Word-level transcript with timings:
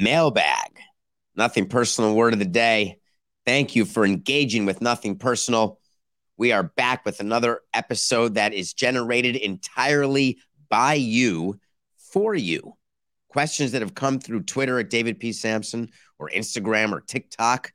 Mailbag. 0.00 0.78
Nothing 1.36 1.68
personal 1.68 2.14
word 2.14 2.32
of 2.32 2.38
the 2.38 2.46
day. 2.46 2.98
Thank 3.44 3.76
you 3.76 3.84
for 3.84 4.06
engaging 4.06 4.64
with 4.64 4.80
Nothing 4.80 5.18
Personal. 5.18 5.78
We 6.38 6.52
are 6.52 6.62
back 6.62 7.04
with 7.04 7.20
another 7.20 7.60
episode 7.74 8.34
that 8.34 8.54
is 8.54 8.72
generated 8.72 9.36
entirely 9.36 10.38
by 10.70 10.94
you 10.94 11.60
for 12.12 12.34
you. 12.34 12.76
Questions 13.28 13.72
that 13.72 13.82
have 13.82 13.94
come 13.94 14.18
through 14.18 14.44
Twitter 14.44 14.78
at 14.78 14.88
David 14.88 15.20
P. 15.20 15.32
Samson 15.32 15.90
or 16.18 16.30
Instagram 16.30 16.92
or 16.92 17.02
TikTok 17.02 17.72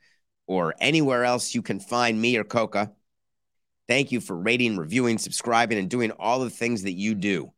or 0.48 0.74
anywhere 0.80 1.26
else 1.26 1.54
you 1.54 1.62
can 1.62 1.80
find 1.80 2.20
me 2.20 2.38
or 2.38 2.44
Coca. 2.44 2.92
Thank 3.88 4.12
you 4.12 4.20
for 4.20 4.36
rating, 4.36 4.78
reviewing, 4.78 5.20
subscribing, 5.20 5.78
and 5.78 5.90
doing 5.90 6.10
all 6.12 6.40
the 6.40 6.50
things 6.50 6.84
that 6.84 6.94
you 6.94 7.14
do. 7.14 7.54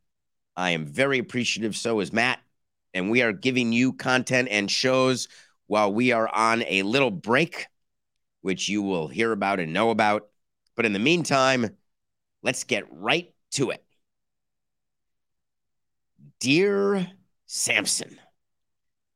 I 0.57 0.71
am 0.71 0.85
very 0.85 1.19
appreciative. 1.19 1.73
So 1.75 2.01
is 2.01 2.11
Matt. 2.11 2.39
And 2.97 3.11
we 3.11 3.21
are 3.21 3.31
giving 3.31 3.71
you 3.71 3.93
content 3.93 4.47
and 4.49 4.71
shows 4.71 5.27
while 5.67 5.93
we 5.93 6.11
are 6.13 6.27
on 6.33 6.63
a 6.63 6.81
little 6.81 7.11
break, 7.11 7.67
which 8.41 8.67
you 8.67 8.81
will 8.81 9.07
hear 9.07 9.31
about 9.31 9.59
and 9.59 9.71
know 9.71 9.91
about. 9.91 10.29
But 10.75 10.85
in 10.85 10.93
the 10.93 10.99
meantime, 10.99 11.77
let's 12.41 12.63
get 12.63 12.85
right 12.91 13.31
to 13.51 13.69
it. 13.69 13.83
Dear 16.39 17.07
Samson, 17.45 18.19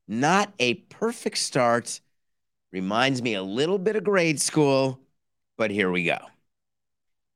not 0.06 0.52
a 0.60 0.74
perfect 0.74 1.38
start. 1.38 2.00
Reminds 2.70 3.20
me 3.20 3.34
a 3.34 3.42
little 3.42 3.78
bit 3.78 3.96
of 3.96 4.04
grade 4.04 4.40
school, 4.40 5.00
but 5.56 5.72
here 5.72 5.90
we 5.90 6.04
go. 6.04 6.18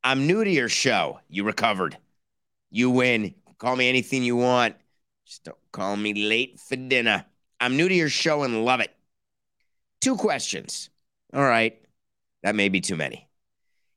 I'm 0.05 0.29
new 0.29 0.45
to 0.45 0.51
your 0.51 0.69
show. 0.69 1.19
You 1.29 1.43
recovered. 1.43 1.99
You 2.71 2.91
win. 2.91 3.35
Call 3.59 3.75
me 3.75 3.89
anything 3.89 4.23
you 4.23 4.37
want. 4.37 4.77
Just 5.27 5.43
don't 5.43 5.59
call 5.77 5.95
me 5.95 6.15
late 6.15 6.59
for 6.59 6.75
dinner. 6.75 7.27
I'm 7.61 7.77
new 7.77 7.87
to 7.87 7.95
your 7.95 8.09
show 8.09 8.45
and 8.45 8.65
love 8.65 8.81
it. 8.81 8.97
Two 10.01 10.17
questions. 10.17 10.89
All 11.35 11.45
right. 11.45 11.79
That 12.43 12.55
may 12.55 12.71
be 12.71 12.81
too 12.81 12.97
many. 12.97 13.29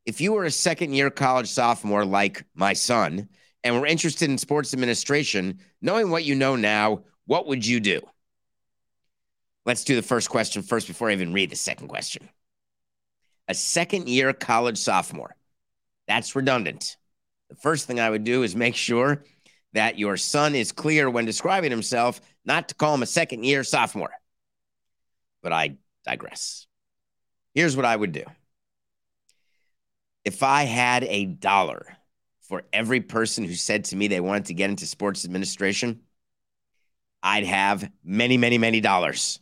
If 0.06 0.20
you 0.20 0.34
were 0.34 0.44
a 0.44 0.52
second 0.52 0.94
year 0.94 1.10
college 1.10 1.48
sophomore 1.48 2.04
like 2.04 2.44
my 2.54 2.74
son 2.74 3.30
and 3.64 3.80
were 3.80 3.88
interested 3.88 4.30
in 4.30 4.38
sports 4.38 4.74
administration, 4.74 5.60
knowing 5.82 6.10
what 6.10 6.26
you 6.26 6.36
know 6.36 6.58
now, 6.58 7.04
what 7.28 7.48
would 7.48 7.66
you 7.66 7.80
do? 7.80 8.02
Let's 9.66 9.86
do 9.86 9.96
the 9.96 10.02
first 10.02 10.30
question 10.30 10.62
first 10.64 10.86
before 10.86 11.10
I 11.10 11.14
even 11.14 11.32
read 11.32 11.50
the 11.50 11.56
second 11.56 11.88
question. 11.88 12.28
A 13.48 13.54
second 13.54 14.10
year 14.10 14.34
college 14.34 14.80
sophomore. 14.80 15.34
That's 16.10 16.36
redundant. 16.36 16.98
The 17.50 17.56
first 17.56 17.88
thing 17.88 18.02
I 18.02 18.10
would 18.10 18.26
do 18.26 18.44
is 18.44 18.54
make 18.54 18.76
sure 18.76 19.24
that 19.74 20.00
your 20.00 20.18
son 20.18 20.56
is 20.56 20.72
clear 20.72 21.10
when 21.10 21.26
describing 21.26 21.72
himself 21.72 22.22
not 22.46 22.70
to 22.70 22.76
call 22.76 22.94
him 22.94 23.04
a 23.04 23.08
second 23.08 23.44
year 23.44 23.64
sophomore. 23.64 24.14
But 25.42 25.54
I 25.54 25.78
digress. 26.06 26.68
Here's 27.54 27.76
what 27.76 27.86
I 27.86 27.96
would 27.96 28.12
do 28.12 28.24
if 30.26 30.44
I 30.44 30.64
had 30.64 31.04
a 31.06 31.26
dollar 31.26 31.86
for 32.42 32.64
every 32.74 33.00
person 33.00 33.44
who 33.44 33.54
said 33.54 33.86
to 33.86 33.96
me 33.96 34.08
they 34.08 34.20
wanted 34.20 34.46
to 34.46 34.54
get 34.54 34.70
into 34.70 34.86
sports 34.86 35.24
administration, 35.24 36.02
I'd 37.22 37.46
have 37.46 37.90
many, 38.04 38.38
many, 38.38 38.58
many 38.58 38.82
dollars. 38.82 39.40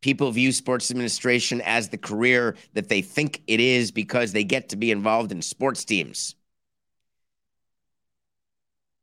People 0.00 0.30
view 0.32 0.52
sports 0.52 0.90
administration 0.90 1.60
as 1.60 1.88
the 1.88 1.98
career 1.98 2.56
that 2.74 2.88
they 2.88 3.02
think 3.02 3.42
it 3.46 3.60
is 3.60 3.92
because 3.92 4.32
they 4.32 4.44
get 4.44 4.70
to 4.70 4.76
be 4.76 4.90
involved 4.90 5.30
in 5.30 5.42
sports 5.42 5.84
teams. 5.84 6.34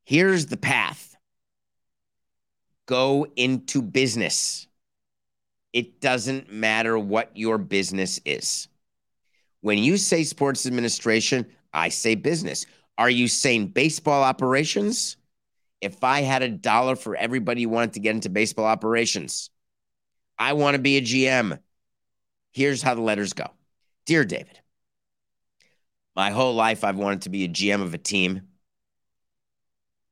Here's 0.09 0.47
the 0.47 0.57
path 0.57 1.15
go 2.87 3.27
into 3.35 3.83
business. 3.83 4.67
It 5.71 6.01
doesn't 6.01 6.51
matter 6.51 6.97
what 6.97 7.37
your 7.37 7.59
business 7.59 8.19
is. 8.25 8.69
When 9.61 9.77
you 9.77 9.97
say 9.97 10.23
sports 10.23 10.65
administration, 10.65 11.45
I 11.71 11.89
say 11.89 12.15
business. 12.15 12.65
Are 12.97 13.11
you 13.11 13.27
saying 13.27 13.67
baseball 13.67 14.23
operations? 14.23 15.15
If 15.79 16.03
I 16.03 16.21
had 16.21 16.41
a 16.41 16.49
dollar 16.49 16.95
for 16.95 17.15
everybody 17.15 17.61
who 17.61 17.69
wanted 17.69 17.93
to 17.93 17.99
get 17.99 18.15
into 18.15 18.31
baseball 18.31 18.65
operations, 18.65 19.51
I 20.39 20.53
want 20.53 20.73
to 20.73 20.81
be 20.81 20.97
a 20.97 21.01
GM. 21.01 21.59
Here's 22.51 22.81
how 22.81 22.95
the 22.95 23.01
letters 23.01 23.33
go 23.33 23.45
Dear 24.07 24.25
David, 24.25 24.59
my 26.15 26.31
whole 26.31 26.55
life 26.55 26.83
I've 26.83 26.97
wanted 26.97 27.21
to 27.21 27.29
be 27.29 27.43
a 27.43 27.47
GM 27.47 27.83
of 27.83 27.93
a 27.93 27.99
team. 27.99 28.48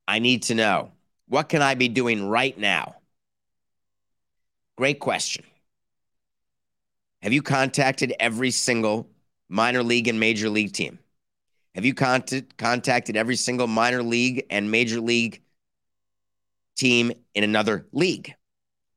I 0.07 0.19
need 0.19 0.43
to 0.43 0.55
know 0.55 0.91
what 1.27 1.49
can 1.49 1.61
I 1.61 1.75
be 1.75 1.89
doing 1.89 2.27
right 2.27 2.57
now? 2.57 2.95
Great 4.77 4.99
question. 4.99 5.43
Have 7.21 7.33
you 7.33 7.41
contacted 7.41 8.13
every 8.19 8.51
single 8.51 9.09
minor 9.49 9.83
league 9.83 10.07
and 10.07 10.19
major 10.19 10.49
league 10.49 10.71
team? 10.71 10.99
Have 11.75 11.83
you 11.83 11.93
cont- 11.93 12.57
contacted 12.57 13.17
every 13.17 13.35
single 13.35 13.67
minor 13.67 14.01
league 14.01 14.45
and 14.49 14.71
major 14.71 15.01
league 15.01 15.41
team 16.75 17.11
in 17.33 17.43
another 17.43 17.85
league? 17.91 18.33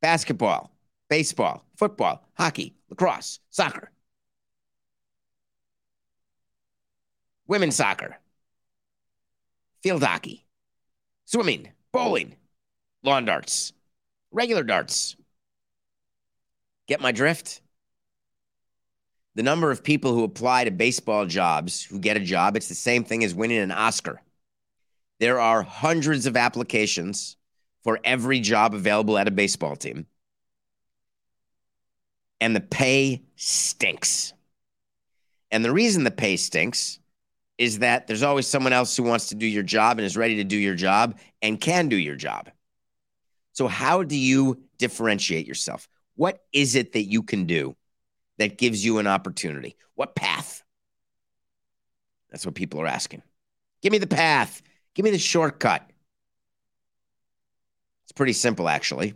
Basketball, 0.01 0.71
baseball, 1.09 1.65
football, 1.77 2.25
hockey, 2.35 2.75
lacrosse, 2.89 3.41
soccer, 3.51 3.91
women's 7.47 7.77
soccer, 7.77 8.17
field 9.83 10.03
hockey, 10.03 10.47
swimming, 11.31 11.69
bowling, 11.93 12.35
lawn 13.05 13.25
darts, 13.25 13.73
regular 14.33 14.65
darts. 14.65 15.15
Get 16.89 17.01
my 17.01 17.13
drift? 17.13 17.61
The 19.37 19.45
number 19.45 19.71
of 19.71 19.85
people 19.85 20.13
who 20.13 20.25
apply 20.25 20.65
to 20.65 20.73
baseball 20.73 21.27
jobs 21.27 21.85
who 21.85 22.01
get 22.01 22.17
a 22.17 22.21
job, 22.21 22.57
it's 22.57 22.69
the 22.69 22.75
same 22.75 23.05
thing 23.05 23.23
as 23.23 23.33
winning 23.33 23.61
an 23.61 23.71
Oscar. 23.71 24.21
There 25.21 25.39
are 25.39 25.63
hundreds 25.63 26.27
of 26.27 26.37
applications 26.37 27.37
for 27.85 28.01
every 28.03 28.41
job 28.41 28.75
available 28.75 29.17
at 29.17 29.29
a 29.29 29.31
baseball 29.31 29.77
team. 29.77 30.07
And 32.41 32.57
the 32.57 32.61
pay 32.61 33.23
stinks. 33.37 34.33
And 35.53 35.65
the 35.65 35.73
reason 35.73 36.03
the 36.03 36.11
pay 36.11 36.37
stinks 36.37 37.00
is 37.61 37.81
that 37.81 38.07
there's 38.07 38.23
always 38.23 38.47
someone 38.47 38.73
else 38.73 38.97
who 38.97 39.03
wants 39.03 39.29
to 39.29 39.35
do 39.35 39.45
your 39.45 39.63
job 39.63 39.99
and 39.99 40.07
is 40.07 40.17
ready 40.17 40.37
to 40.37 40.45
do 40.45 40.57
your 40.57 40.75
job 40.75 41.19
and 41.43 41.61
can 41.61 41.91
do 41.91 41.97
your 41.97 42.17
job. 42.17 42.49
So, 43.53 43.69
how 43.69 44.03
do 44.03 44.17
you 44.17 44.63
differentiate 44.79 45.47
yourself? 45.47 45.87
What 46.17 46.43
is 46.55 46.75
it 46.75 46.95
that 46.95 47.03
you 47.03 47.23
can 47.23 47.45
do 47.45 47.77
that 48.39 48.57
gives 48.57 48.83
you 48.83 48.97
an 48.97 49.07
opportunity? 49.07 49.77
What 49.95 50.15
path? 50.15 50.65
That's 52.31 52.47
what 52.47 52.55
people 52.55 52.81
are 52.81 52.87
asking. 52.87 53.23
Give 53.83 53.93
me 53.93 53.99
the 53.99 54.07
path. 54.07 54.63
Give 54.95 55.05
me 55.05 55.11
the 55.11 55.19
shortcut. 55.19 55.87
It's 58.05 58.13
pretty 58.13 58.33
simple, 58.33 58.71
actually. 58.71 59.13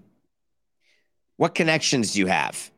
What 1.39 1.55
connections 1.55 2.13
do 2.13 2.19
you 2.19 2.27
have? 2.27 2.71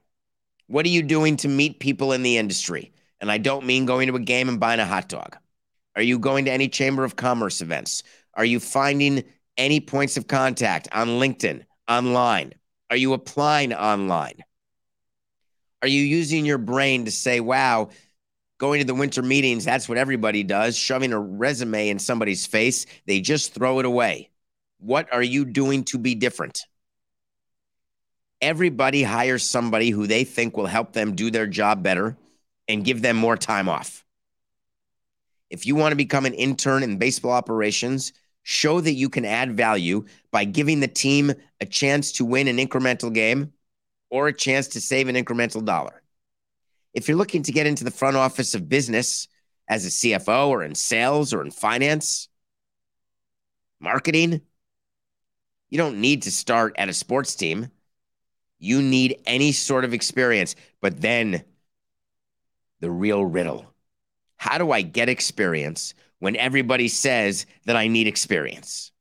What 0.68 0.86
are 0.86 0.90
you 0.90 1.02
doing 1.02 1.36
to 1.38 1.48
meet 1.48 1.80
people 1.80 2.12
in 2.12 2.22
the 2.22 2.38
industry? 2.38 2.92
And 3.20 3.32
I 3.32 3.38
don't 3.38 3.66
mean 3.66 3.84
going 3.84 4.06
to 4.06 4.14
a 4.14 4.20
game 4.20 4.48
and 4.48 4.60
buying 4.60 4.78
a 4.78 4.86
hot 4.86 5.08
dog. 5.08 5.36
Are 5.96 6.02
you 6.02 6.19
going 6.19 6.44
to 6.44 6.52
any 6.52 6.69
Chamber 6.69 7.04
of 7.04 7.16
Commerce 7.16 7.62
events? 7.62 8.02
Are 8.34 8.44
you 8.44 8.60
finding 8.60 9.25
any 9.56 9.81
points 9.81 10.19
of 10.19 10.28
contact 10.28 10.88
on 10.93 11.08
LinkedIn, 11.08 11.64
online? 11.88 12.52
Are 12.90 12.96
you 12.96 13.14
applying 13.14 13.72
online? 13.72 14.44
Are 15.82 15.88
you 15.88 16.02
using 16.02 16.44
your 16.44 16.58
brain 16.58 17.06
to 17.06 17.10
say, 17.10 17.40
wow, 17.40 17.88
going 18.58 18.81
to 18.81 18.87
the 18.87 18.94
winter 18.94 19.22
meetings, 19.22 19.64
that's 19.64 19.88
what 19.88 19.98
everybody 19.98 20.43
does, 20.43 20.76
shoving 20.76 21.12
a 21.12 21.19
resume 21.19 21.88
in 21.88 21.99
somebody's 21.99 22.46
face, 22.46 22.87
they 23.06 23.20
just 23.20 23.54
throw 23.54 23.78
it 23.78 23.87
away? 23.87 24.31
What 24.78 25.12
are 25.12 25.22
you 25.22 25.44
doing 25.44 25.84
to 25.84 25.99
be 25.99 26.14
different? 26.14 26.60
Everybody 28.40 29.02
hires 29.02 29.42
somebody 29.42 29.90
who 29.90 30.06
they 30.06 30.25
think 30.25 30.56
will 30.56 30.66
help 30.66 30.92
them 30.92 31.14
do 31.14 31.31
their 31.31 31.46
job 31.46 31.82
better 31.82 32.16
and 32.69 32.84
give 32.84 33.00
them 33.00 33.16
more 33.16 33.37
time 33.37 33.69
off. 33.69 34.04
If 35.50 35.66
you 35.66 35.75
want 35.75 35.93
to 35.93 35.96
become 35.96 36.26
an 36.26 36.34
intern 36.34 36.82
in 36.82 36.98
baseball 36.98 37.32
operations, 37.32 38.12
show 38.43 38.81
that 38.81 38.93
you 38.93 39.08
can 39.08 39.25
add 39.25 39.56
value 39.56 40.04
by 40.31 40.44
giving 40.44 40.81
the 40.81 40.88
team 40.88 41.32
a 41.60 41.66
chance 41.66 42.12
to 42.12 42.25
win 42.25 42.48
an 42.48 42.58
incremental 42.58 43.12
game 43.12 43.52
or 44.10 44.28
a 44.28 44.32
chance 44.32 44.69
to 44.69 44.81
save 44.81 45.08
an 45.08 45.16
incremental 45.16 45.64
dollar. 45.64 46.02
If 46.94 47.08
you're 47.08 47.16
looking 47.16 47.43
to 47.44 47.52
get 47.52 47.66
into 47.66 47.84
the 47.84 47.90
front 47.90 48.16
office 48.16 48.54
of 48.54 48.69
business 48.69 49.28
as 49.69 49.84
a 49.84 49.88
CFO 49.88 50.48
or 50.48 50.62
in 50.62 50.75
sales 50.75 51.32
or 51.32 51.43
in 51.43 51.50
finance, 51.50 52.28
marketing, 53.81 54.40
you 55.69 55.78
don't 55.78 56.00
need 56.00 56.22
to 56.22 56.31
start 56.31 56.75
at 56.78 56.88
a 56.88 56.94
sports 56.94 57.34
team. 57.34 57.70
You 58.58 58.81
need 58.81 59.20
any 59.26 59.52
sort 59.52 59.84
of 59.84 59.92
experience. 59.92 60.54
But 60.81 61.00
then 61.00 61.44
the 62.81 62.90
real 62.90 63.25
riddle 63.25 63.66
how 64.46 64.58
do 64.58 64.70
I 64.70 64.82
get 64.82 65.08
experience 65.08 65.93
when 66.20 66.37
everybody 66.37 66.87
says 66.87 67.46
that 67.64 67.75
I 67.75 67.88
need 67.88 68.06
experience? 68.06 68.93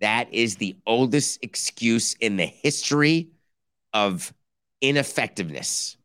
That 0.00 0.32
is 0.32 0.56
the 0.56 0.76
oldest 0.86 1.42
excuse 1.42 2.14
in 2.14 2.36
the 2.36 2.46
history 2.46 3.30
of 3.92 4.32
ineffectiveness. 4.80 5.96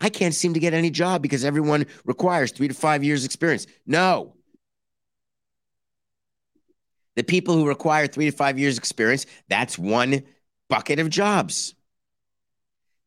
I 0.00 0.08
can't 0.08 0.34
seem 0.34 0.54
to 0.54 0.60
get 0.60 0.72
any 0.72 0.90
job 0.90 1.20
because 1.20 1.44
everyone 1.44 1.86
requires 2.04 2.52
three 2.52 2.68
to 2.68 2.74
five 2.74 3.02
years 3.02 3.24
experience. 3.24 3.66
No. 3.86 4.34
The 7.16 7.24
people 7.24 7.54
who 7.56 7.66
require 7.66 8.06
three 8.06 8.30
to 8.30 8.36
five 8.36 8.56
years 8.56 8.78
experience, 8.78 9.26
that's 9.48 9.76
one 9.76 10.22
bucket 10.68 11.00
of 11.00 11.10
jobs. 11.10 11.74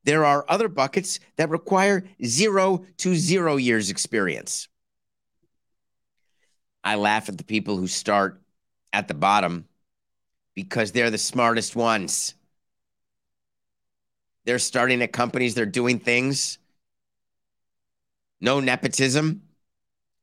There 0.04 0.26
are 0.26 0.46
other 0.50 0.68
buckets 0.68 1.20
that 1.38 1.50
require 1.50 2.04
zero 2.24 2.86
to 2.98 3.16
zero 3.16 3.56
years 3.56 3.90
experience. 3.90 4.68
I 6.84 6.96
laugh 6.96 7.30
at 7.30 7.38
the 7.38 7.46
people 7.46 7.78
who 7.78 7.88
start 7.88 8.42
at 8.92 9.08
the 9.08 9.14
bottom 9.14 9.66
because 10.56 10.92
they're 10.92 11.10
the 11.10 11.18
smartest 11.18 11.76
ones. 11.76 12.36
They're 14.46 14.60
starting 14.60 15.02
at 15.02 15.14
companies, 15.14 15.56
they're 15.56 15.66
doing 15.66 16.00
things. 16.00 16.58
No 18.42 18.60
nepotism, 18.60 19.44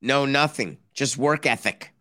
no 0.03 0.27
nothing, 0.27 0.77
just 0.93 1.17
work 1.17 1.47
ethic. 1.47 1.93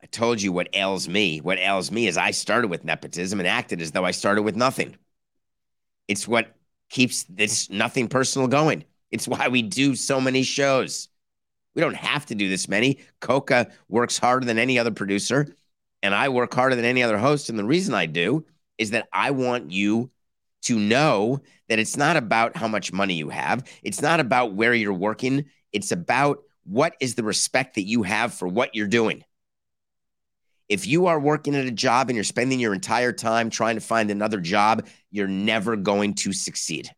I 0.00 0.06
told 0.06 0.40
you 0.40 0.52
what 0.52 0.68
ails 0.72 1.08
me. 1.08 1.38
What 1.40 1.58
ails 1.58 1.90
me 1.90 2.06
is 2.06 2.16
I 2.16 2.30
started 2.30 2.68
with 2.68 2.84
nepotism 2.84 3.40
and 3.40 3.48
acted 3.48 3.82
as 3.82 3.90
though 3.90 4.04
I 4.04 4.12
started 4.12 4.42
with 4.42 4.54
nothing. 4.54 4.96
It's 6.08 6.26
what 6.26 6.54
keeps 6.88 7.24
this 7.24 7.70
nothing 7.70 8.08
personal 8.08 8.48
going. 8.48 8.84
It's 9.10 9.28
why 9.28 9.48
we 9.48 9.62
do 9.62 9.94
so 9.94 10.20
many 10.20 10.42
shows. 10.42 11.08
We 11.74 11.82
don't 11.82 11.94
have 11.94 12.26
to 12.26 12.34
do 12.34 12.48
this 12.48 12.68
many. 12.68 13.00
Coca 13.20 13.70
works 13.88 14.18
harder 14.18 14.46
than 14.46 14.58
any 14.58 14.78
other 14.78 14.90
producer, 14.90 15.54
and 16.02 16.14
I 16.14 16.28
work 16.28 16.52
harder 16.52 16.74
than 16.74 16.84
any 16.84 17.02
other 17.02 17.18
host. 17.18 17.50
And 17.50 17.58
the 17.58 17.64
reason 17.64 17.94
I 17.94 18.06
do 18.06 18.44
is 18.78 18.90
that 18.90 19.08
I 19.12 19.30
want 19.30 19.70
you 19.70 20.10
to 20.62 20.78
know 20.78 21.40
that 21.68 21.78
it's 21.78 21.96
not 21.96 22.16
about 22.16 22.56
how 22.56 22.66
much 22.66 22.92
money 22.92 23.14
you 23.14 23.28
have, 23.28 23.64
it's 23.82 24.02
not 24.02 24.18
about 24.18 24.54
where 24.54 24.74
you're 24.74 24.92
working, 24.92 25.44
it's 25.72 25.92
about 25.92 26.42
what 26.64 26.94
is 27.00 27.14
the 27.14 27.22
respect 27.22 27.76
that 27.76 27.86
you 27.86 28.02
have 28.02 28.34
for 28.34 28.48
what 28.48 28.74
you're 28.74 28.86
doing. 28.86 29.24
If 30.68 30.86
you 30.86 31.06
are 31.06 31.18
working 31.18 31.54
at 31.54 31.64
a 31.64 31.70
job 31.70 32.08
and 32.08 32.14
you're 32.14 32.24
spending 32.24 32.60
your 32.60 32.74
entire 32.74 33.12
time 33.12 33.48
trying 33.48 33.76
to 33.76 33.80
find 33.80 34.10
another 34.10 34.40
job, 34.40 34.86
you're 35.10 35.26
never 35.26 35.76
going 35.76 36.14
to 36.14 36.32
succeed. 36.32 36.90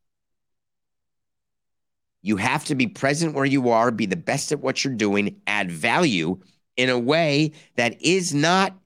You 2.22 2.36
have 2.36 2.64
to 2.66 2.74
be 2.74 2.86
present 2.86 3.34
where 3.34 3.44
you 3.44 3.70
are, 3.70 3.90
be 3.90 4.06
the 4.06 4.16
best 4.16 4.52
at 4.52 4.60
what 4.60 4.84
you're 4.84 4.94
doing, 4.94 5.40
add 5.46 5.70
value 5.70 6.40
in 6.76 6.90
a 6.90 6.98
way 6.98 7.52
that 7.76 8.02
is 8.02 8.34
not 8.34 8.76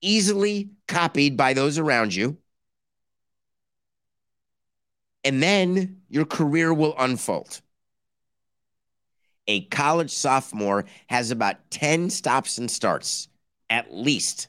easily 0.00 0.70
copied 0.86 1.36
by 1.36 1.52
those 1.52 1.78
around 1.78 2.14
you. 2.14 2.38
And 5.24 5.42
then 5.42 6.00
your 6.08 6.24
career 6.24 6.72
will 6.72 6.94
unfold. 6.98 7.60
A 9.46 9.62
college 9.66 10.12
sophomore 10.12 10.86
has 11.08 11.30
about 11.30 11.70
10 11.70 12.08
stops 12.08 12.56
and 12.56 12.70
starts 12.70 13.28
at 13.70 13.94
least 13.94 14.48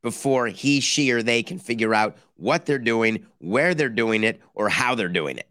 before 0.00 0.46
he, 0.46 0.80
she, 0.80 1.12
or 1.12 1.22
they 1.22 1.42
can 1.42 1.58
figure 1.58 1.94
out 1.94 2.16
what 2.36 2.66
they're 2.66 2.78
doing, 2.78 3.26
where 3.38 3.74
they're 3.74 3.88
doing 3.88 4.24
it, 4.24 4.40
or 4.54 4.68
how 4.68 4.94
they're 4.94 5.08
doing 5.08 5.38
it. 5.38 5.48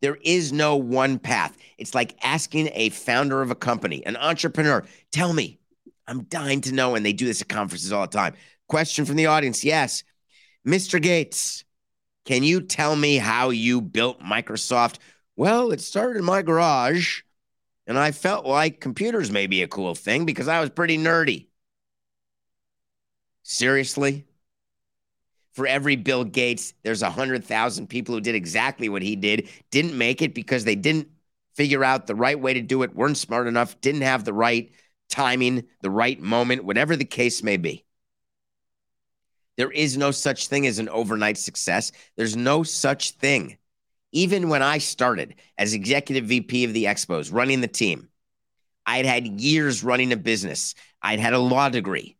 There 0.00 0.18
is 0.22 0.52
no 0.52 0.76
one 0.76 1.18
path. 1.18 1.56
It's 1.78 1.94
like 1.94 2.16
asking 2.22 2.70
a 2.74 2.90
founder 2.90 3.42
of 3.42 3.50
a 3.50 3.54
company, 3.54 4.04
an 4.04 4.16
entrepreneur, 4.16 4.84
tell 5.12 5.32
me, 5.32 5.58
I'm 6.06 6.24
dying 6.24 6.60
to 6.62 6.74
know. 6.74 6.94
And 6.94 7.06
they 7.06 7.12
do 7.12 7.26
this 7.26 7.40
at 7.40 7.48
conferences 7.48 7.92
all 7.92 8.02
the 8.02 8.08
time. 8.08 8.34
Question 8.68 9.04
from 9.04 9.16
the 9.16 9.26
audience 9.26 9.64
Yes. 9.64 10.04
Mr. 10.66 11.00
Gates, 11.00 11.64
can 12.24 12.42
you 12.42 12.62
tell 12.62 12.96
me 12.96 13.16
how 13.16 13.50
you 13.50 13.80
built 13.80 14.20
Microsoft? 14.20 14.96
Well, 15.36 15.72
it 15.72 15.80
started 15.80 16.18
in 16.18 16.24
my 16.24 16.42
garage 16.42 17.22
and 17.86 17.98
I 17.98 18.12
felt 18.12 18.46
like 18.46 18.80
computers 18.80 19.30
may 19.30 19.46
be 19.46 19.62
a 19.62 19.68
cool 19.68 19.94
thing 19.94 20.24
because 20.24 20.48
I 20.48 20.60
was 20.60 20.70
pretty 20.70 20.98
nerdy. 20.98 21.46
Seriously? 23.42 24.24
For 25.52 25.66
every 25.66 25.96
Bill 25.96 26.24
Gates, 26.24 26.74
there's 26.82 27.02
a 27.02 27.06
100,000 27.06 27.86
people 27.86 28.14
who 28.14 28.20
did 28.20 28.34
exactly 28.34 28.88
what 28.88 29.02
he 29.02 29.14
did, 29.14 29.48
didn't 29.70 29.96
make 29.96 30.22
it 30.22 30.34
because 30.34 30.64
they 30.64 30.74
didn't 30.74 31.08
figure 31.54 31.84
out 31.84 32.06
the 32.06 32.14
right 32.14 32.38
way 32.38 32.54
to 32.54 32.60
do 32.60 32.82
it, 32.82 32.96
weren't 32.96 33.16
smart 33.16 33.46
enough, 33.46 33.80
didn't 33.80 34.00
have 34.00 34.24
the 34.24 34.32
right 34.32 34.72
timing, 35.08 35.64
the 35.82 35.90
right 35.90 36.20
moment, 36.20 36.64
whatever 36.64 36.96
the 36.96 37.04
case 37.04 37.42
may 37.42 37.56
be. 37.56 37.84
There 39.56 39.70
is 39.70 39.96
no 39.96 40.10
such 40.10 40.48
thing 40.48 40.66
as 40.66 40.80
an 40.80 40.88
overnight 40.88 41.38
success. 41.38 41.92
There's 42.16 42.36
no 42.36 42.64
such 42.64 43.12
thing 43.12 43.58
even 44.14 44.48
when 44.48 44.62
I 44.62 44.78
started 44.78 45.34
as 45.58 45.74
executive 45.74 46.26
VP 46.26 46.64
of 46.64 46.72
the 46.72 46.84
Expos, 46.84 47.32
running 47.32 47.60
the 47.60 47.68
team, 47.68 48.08
I'd 48.86 49.06
had 49.06 49.26
years 49.40 49.82
running 49.82 50.12
a 50.12 50.16
business. 50.16 50.76
I'd 51.02 51.18
had 51.18 51.34
a 51.34 51.38
law 51.38 51.68
degree. 51.68 52.16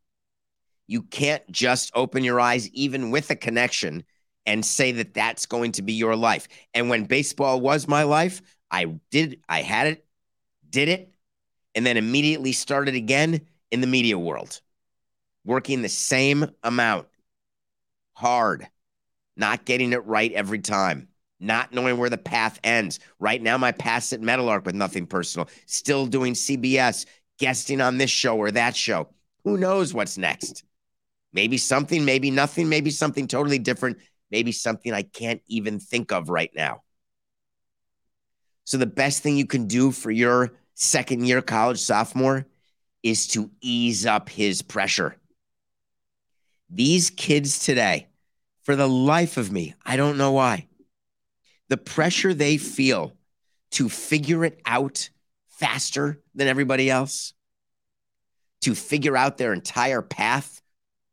You 0.89 1.03
can't 1.03 1.49
just 1.51 1.93
open 1.95 2.25
your 2.25 2.41
eyes, 2.41 2.69
even 2.71 3.13
with 3.13 3.31
a 3.31 3.37
connection, 3.37 4.03
and 4.45 4.67
say 4.67 4.91
that 4.93 5.15
that's 5.15 5.47
going 5.47 5.73
to 5.73 5.83
be 5.83 5.93
your 5.93 6.17
life. 6.17 6.49
And 6.75 6.91
when 6.91 7.05
baseball 7.05 7.61
was 7.61 7.87
my 7.87 8.03
life, 8.03 8.43
I 8.73 8.87
did, 9.11 9.41
I 9.49 9.63
had 9.63 9.87
it, 9.87 10.05
did 10.69 10.89
it, 10.89 11.15
and 11.77 11.87
then 11.87 11.97
immediately 11.97 12.53
started 12.53 12.97
again 12.97 13.43
in 13.71 13.81
the 13.81 13.87
media 13.87 14.19
world, 14.19 14.61
working 15.45 15.81
the 15.81 15.89
same 15.89 16.51
amount, 16.65 17.07
hard, 18.15 18.67
not 19.37 19.65
getting 19.65 19.93
it 19.93 20.05
right 20.05 20.33
every 20.33 20.59
time 20.59 21.09
not 21.45 21.73
knowing 21.73 21.99
where 21.99 22.11
the 22.11 22.19
path 22.19 22.59
ends. 22.65 22.99
Right 23.19 23.43
now, 23.43 23.59
my 23.59 23.73
path's 23.73 24.13
at 24.13 24.21
Meadowlark 24.21 24.67
with 24.67 24.75
nothing 24.75 25.07
personal, 25.07 25.49
still 25.67 26.07
doing 26.07 26.33
CBS, 26.33 27.07
guesting 27.39 27.81
on 27.81 27.99
this 27.99 28.11
show 28.11 28.37
or 28.37 28.51
that 28.51 28.75
show. 28.75 29.09
Who 29.45 29.59
knows 29.59 29.93
what's 29.93 30.19
next? 30.19 30.65
Maybe 31.33 31.59
something, 31.59 32.05
maybe 32.05 32.31
nothing, 32.31 32.69
maybe 32.69 32.91
something 32.91 33.27
totally 33.27 33.59
different, 33.59 33.99
maybe 34.31 34.53
something 34.53 34.93
I 34.93 35.03
can't 35.03 35.43
even 35.47 35.79
think 35.79 36.13
of 36.13 36.29
right 36.29 36.51
now. 36.55 36.83
So, 38.65 38.79
the 38.79 38.87
best 38.87 39.23
thing 39.23 39.37
you 39.37 39.47
can 39.47 39.67
do 39.67 39.91
for 39.91 40.11
your 40.11 40.55
second 40.75 41.27
year 41.27 41.43
college 41.43 41.81
sophomore 41.81 42.47
is 43.03 43.27
to 43.29 43.51
ease 43.61 44.07
up 44.07 44.31
his 44.31 44.63
pressure. 44.63 45.17
These 46.71 47.11
kids 47.11 47.59
today, 47.59 48.09
for 48.63 48.75
the 48.75 48.89
life 48.89 49.37
of 49.37 49.53
me, 49.53 49.75
I 49.85 49.97
don't 49.97 50.17
know 50.17 50.33
why 50.33 50.69
the 51.69 51.77
pressure 51.77 52.35
they 52.35 52.57
feel 52.57 53.13
to 53.73 53.89
figure 53.89 54.45
it 54.45 54.61
out 54.67 55.11
faster 55.49 56.21
than 56.35 56.49
everybody 56.49 56.91
else, 56.91 57.35
to 58.61 58.75
figure 58.75 59.17
out 59.17 59.39
their 59.39 59.53
entire 59.53 60.03
path 60.03 60.61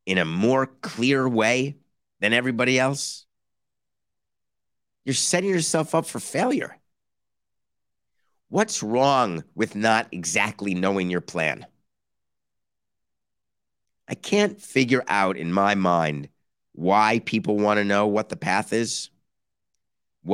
in 0.05 0.17
a 0.17 0.25
more 0.25 0.67
clear 0.67 1.27
way 1.27 1.77
than 2.19 2.33
everybody 2.33 2.79
else, 2.79 3.25
you're 5.05 5.13
setting 5.13 5.49
yourself 5.49 5.95
up 5.95 6.05
for 6.05 6.19
failure. 6.19 6.77
What's 8.49 8.83
wrong 8.83 9.43
with 9.55 9.75
not 9.75 10.07
exactly 10.11 10.73
knowing 10.73 11.09
your 11.09 11.21
plan? 11.21 11.65
I 14.07 14.15
can't 14.15 14.61
figure 14.61 15.03
out 15.07 15.37
in 15.37 15.53
my 15.53 15.73
mind 15.73 16.29
why 16.73 17.19
people 17.25 17.57
want 17.57 17.77
to 17.77 17.85
know 17.85 18.07
what 18.07 18.29
the 18.29 18.35
path 18.35 18.73
is 18.73 19.09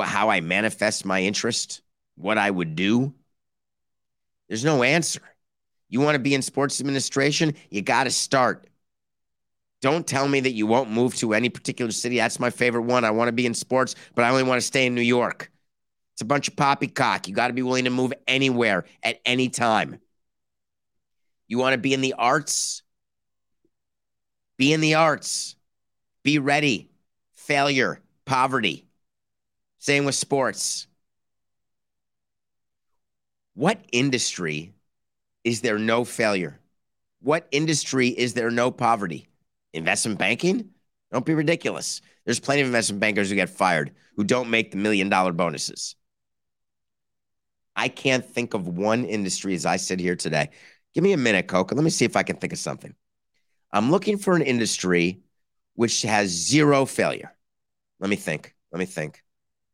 how 0.04 0.30
I 0.30 0.42
manifest 0.42 1.06
my 1.06 1.22
interest, 1.22 1.82
what 2.16 2.38
I 2.38 2.50
would 2.50 2.76
do? 2.76 3.14
There's 4.48 4.66
no 4.66 4.84
answer. 4.84 5.22
You 5.90 6.02
want 6.02 6.16
to 6.16 6.20
be 6.20 6.34
in 6.34 6.42
sports 6.42 6.80
administration? 6.80 7.56
You 7.70 7.82
got 7.82 8.06
to 8.06 8.12
start. 8.12 8.68
Don't 9.82 10.08
tell 10.08 10.28
me 10.28 10.40
that 10.40 10.52
you 10.52 10.66
won't 10.66 10.90
move 10.90 11.16
to 11.18 11.34
any 11.34 11.50
particular 11.50 11.92
city. 11.92 12.18
That's 12.18 12.40
my 12.40 12.50
favorite 12.50 12.82
one. 12.82 13.06
I 13.06 13.12
want 13.12 13.28
to 13.28 13.34
be 13.34 13.46
in 13.46 13.54
sports, 13.54 13.96
but 14.16 14.26
I 14.26 14.30
only 14.30 14.44
want 14.44 14.60
to 14.60 14.66
stay 14.66 14.86
in 14.88 14.96
New 14.96 15.02
York. 15.02 15.52
It's 16.14 16.22
a 16.22 16.26
bunch 16.26 16.48
of 16.48 16.56
poppycock. 16.56 17.28
You 17.28 17.36
got 17.36 17.48
to 17.48 17.54
be 17.54 17.62
willing 17.62 17.84
to 17.84 17.92
move 17.92 18.12
anywhere 18.28 18.86
at 19.04 19.20
any 19.24 19.50
time. 19.50 20.00
You 21.48 21.60
want 21.60 21.74
to 21.74 21.78
be 21.78 21.94
in 21.94 22.02
the 22.02 22.14
arts? 22.14 22.82
Be 24.58 24.74
in 24.74 24.82
the 24.82 24.96
arts. 24.96 25.56
Be 26.24 26.40
ready. 26.40 26.90
Failure, 27.36 28.02
poverty. 28.26 28.87
Same 29.88 30.04
with 30.04 30.16
sports. 30.16 30.86
What 33.54 33.80
industry 33.94 34.74
is 35.46 35.62
there 35.62 35.80
no 35.80 36.04
failure? 36.04 36.60
What 37.22 37.48
industry 37.52 38.10
is 38.10 38.34
there 38.34 38.52
no 38.52 38.70
poverty? 38.70 39.30
Investment 39.72 40.20
banking? 40.20 40.72
Don't 41.14 41.26
be 41.26 41.34
ridiculous. 41.34 42.02
There's 42.26 42.42
plenty 42.42 42.60
of 42.60 42.68
investment 42.68 43.00
bankers 43.00 43.30
who 43.30 43.36
get 43.36 43.50
fired 43.50 43.94
who 44.18 44.26
don't 44.26 44.50
make 44.50 44.72
the 44.72 44.78
million 44.78 45.08
dollar 45.08 45.32
bonuses. 45.32 45.96
I 47.74 47.88
can't 47.88 48.26
think 48.26 48.56
of 48.56 48.68
one 48.68 49.06
industry 49.06 49.56
as 49.56 49.66
I 49.66 49.78
sit 49.78 50.02
here 50.02 50.18
today. 50.18 50.50
Give 50.96 51.04
me 51.06 51.14
a 51.14 51.18
minute, 51.18 51.48
Coca. 51.48 51.76
Let 51.76 51.86
me 51.86 51.92
see 51.92 52.04
if 52.04 52.18
I 52.18 52.24
can 52.24 52.36
think 52.36 52.52
of 52.52 52.60
something. 52.60 52.94
I'm 53.72 53.90
looking 53.90 54.18
for 54.18 54.36
an 54.36 54.42
industry 54.42 55.22
which 55.76 56.02
has 56.02 56.28
zero 56.28 56.86
failure. 56.86 57.34
Let 58.02 58.10
me 58.10 58.18
think. 58.18 58.54
Let 58.74 58.80
me 58.80 58.86
think. 58.86 59.24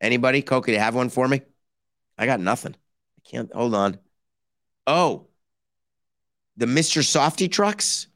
Anybody, 0.03 0.41
Coca, 0.41 0.69
you 0.69 0.79
have 0.79 0.95
one 0.95 1.07
for 1.07 1.29
me? 1.29 1.41
I 2.17 2.25
got 2.25 2.41
nothing. 2.41 2.75
I 2.75 3.21
can't. 3.23 3.51
Hold 3.53 3.73
on. 3.73 3.97
Oh, 4.85 5.27
the 6.57 6.65
Mr. 6.65 7.01
Softee 7.01 7.49
trucks? 7.49 8.07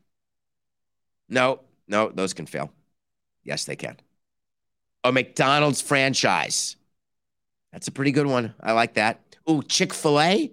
No, 1.29 1.61
no, 1.87 2.09
those 2.09 2.33
can 2.33 2.45
fail. 2.45 2.71
Yes, 3.43 3.63
they 3.63 3.77
can. 3.77 3.95
A 5.05 5.13
McDonald's 5.13 5.81
franchise. 5.81 6.75
That's 7.71 7.87
a 7.87 7.91
pretty 7.91 8.11
good 8.11 8.27
one. 8.27 8.53
I 8.59 8.73
like 8.73 8.95
that. 8.95 9.21
Ooh, 9.49 9.63
Chick 9.63 9.93
fil 9.93 10.19
A 10.19 10.51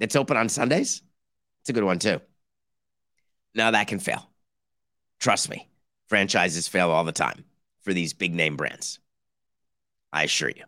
that's 0.00 0.16
open 0.16 0.36
on 0.36 0.48
Sundays. 0.48 1.00
It's 1.60 1.70
a 1.70 1.72
good 1.72 1.84
one, 1.84 2.00
too. 2.00 2.20
Now 3.54 3.70
that 3.70 3.86
can 3.86 4.00
fail. 4.00 4.28
Trust 5.20 5.48
me, 5.48 5.68
franchises 6.08 6.66
fail 6.66 6.90
all 6.90 7.04
the 7.04 7.12
time 7.12 7.44
for 7.82 7.92
these 7.92 8.12
big 8.12 8.34
name 8.34 8.56
brands. 8.56 8.98
I 10.12 10.24
assure 10.24 10.50
you. 10.50 10.64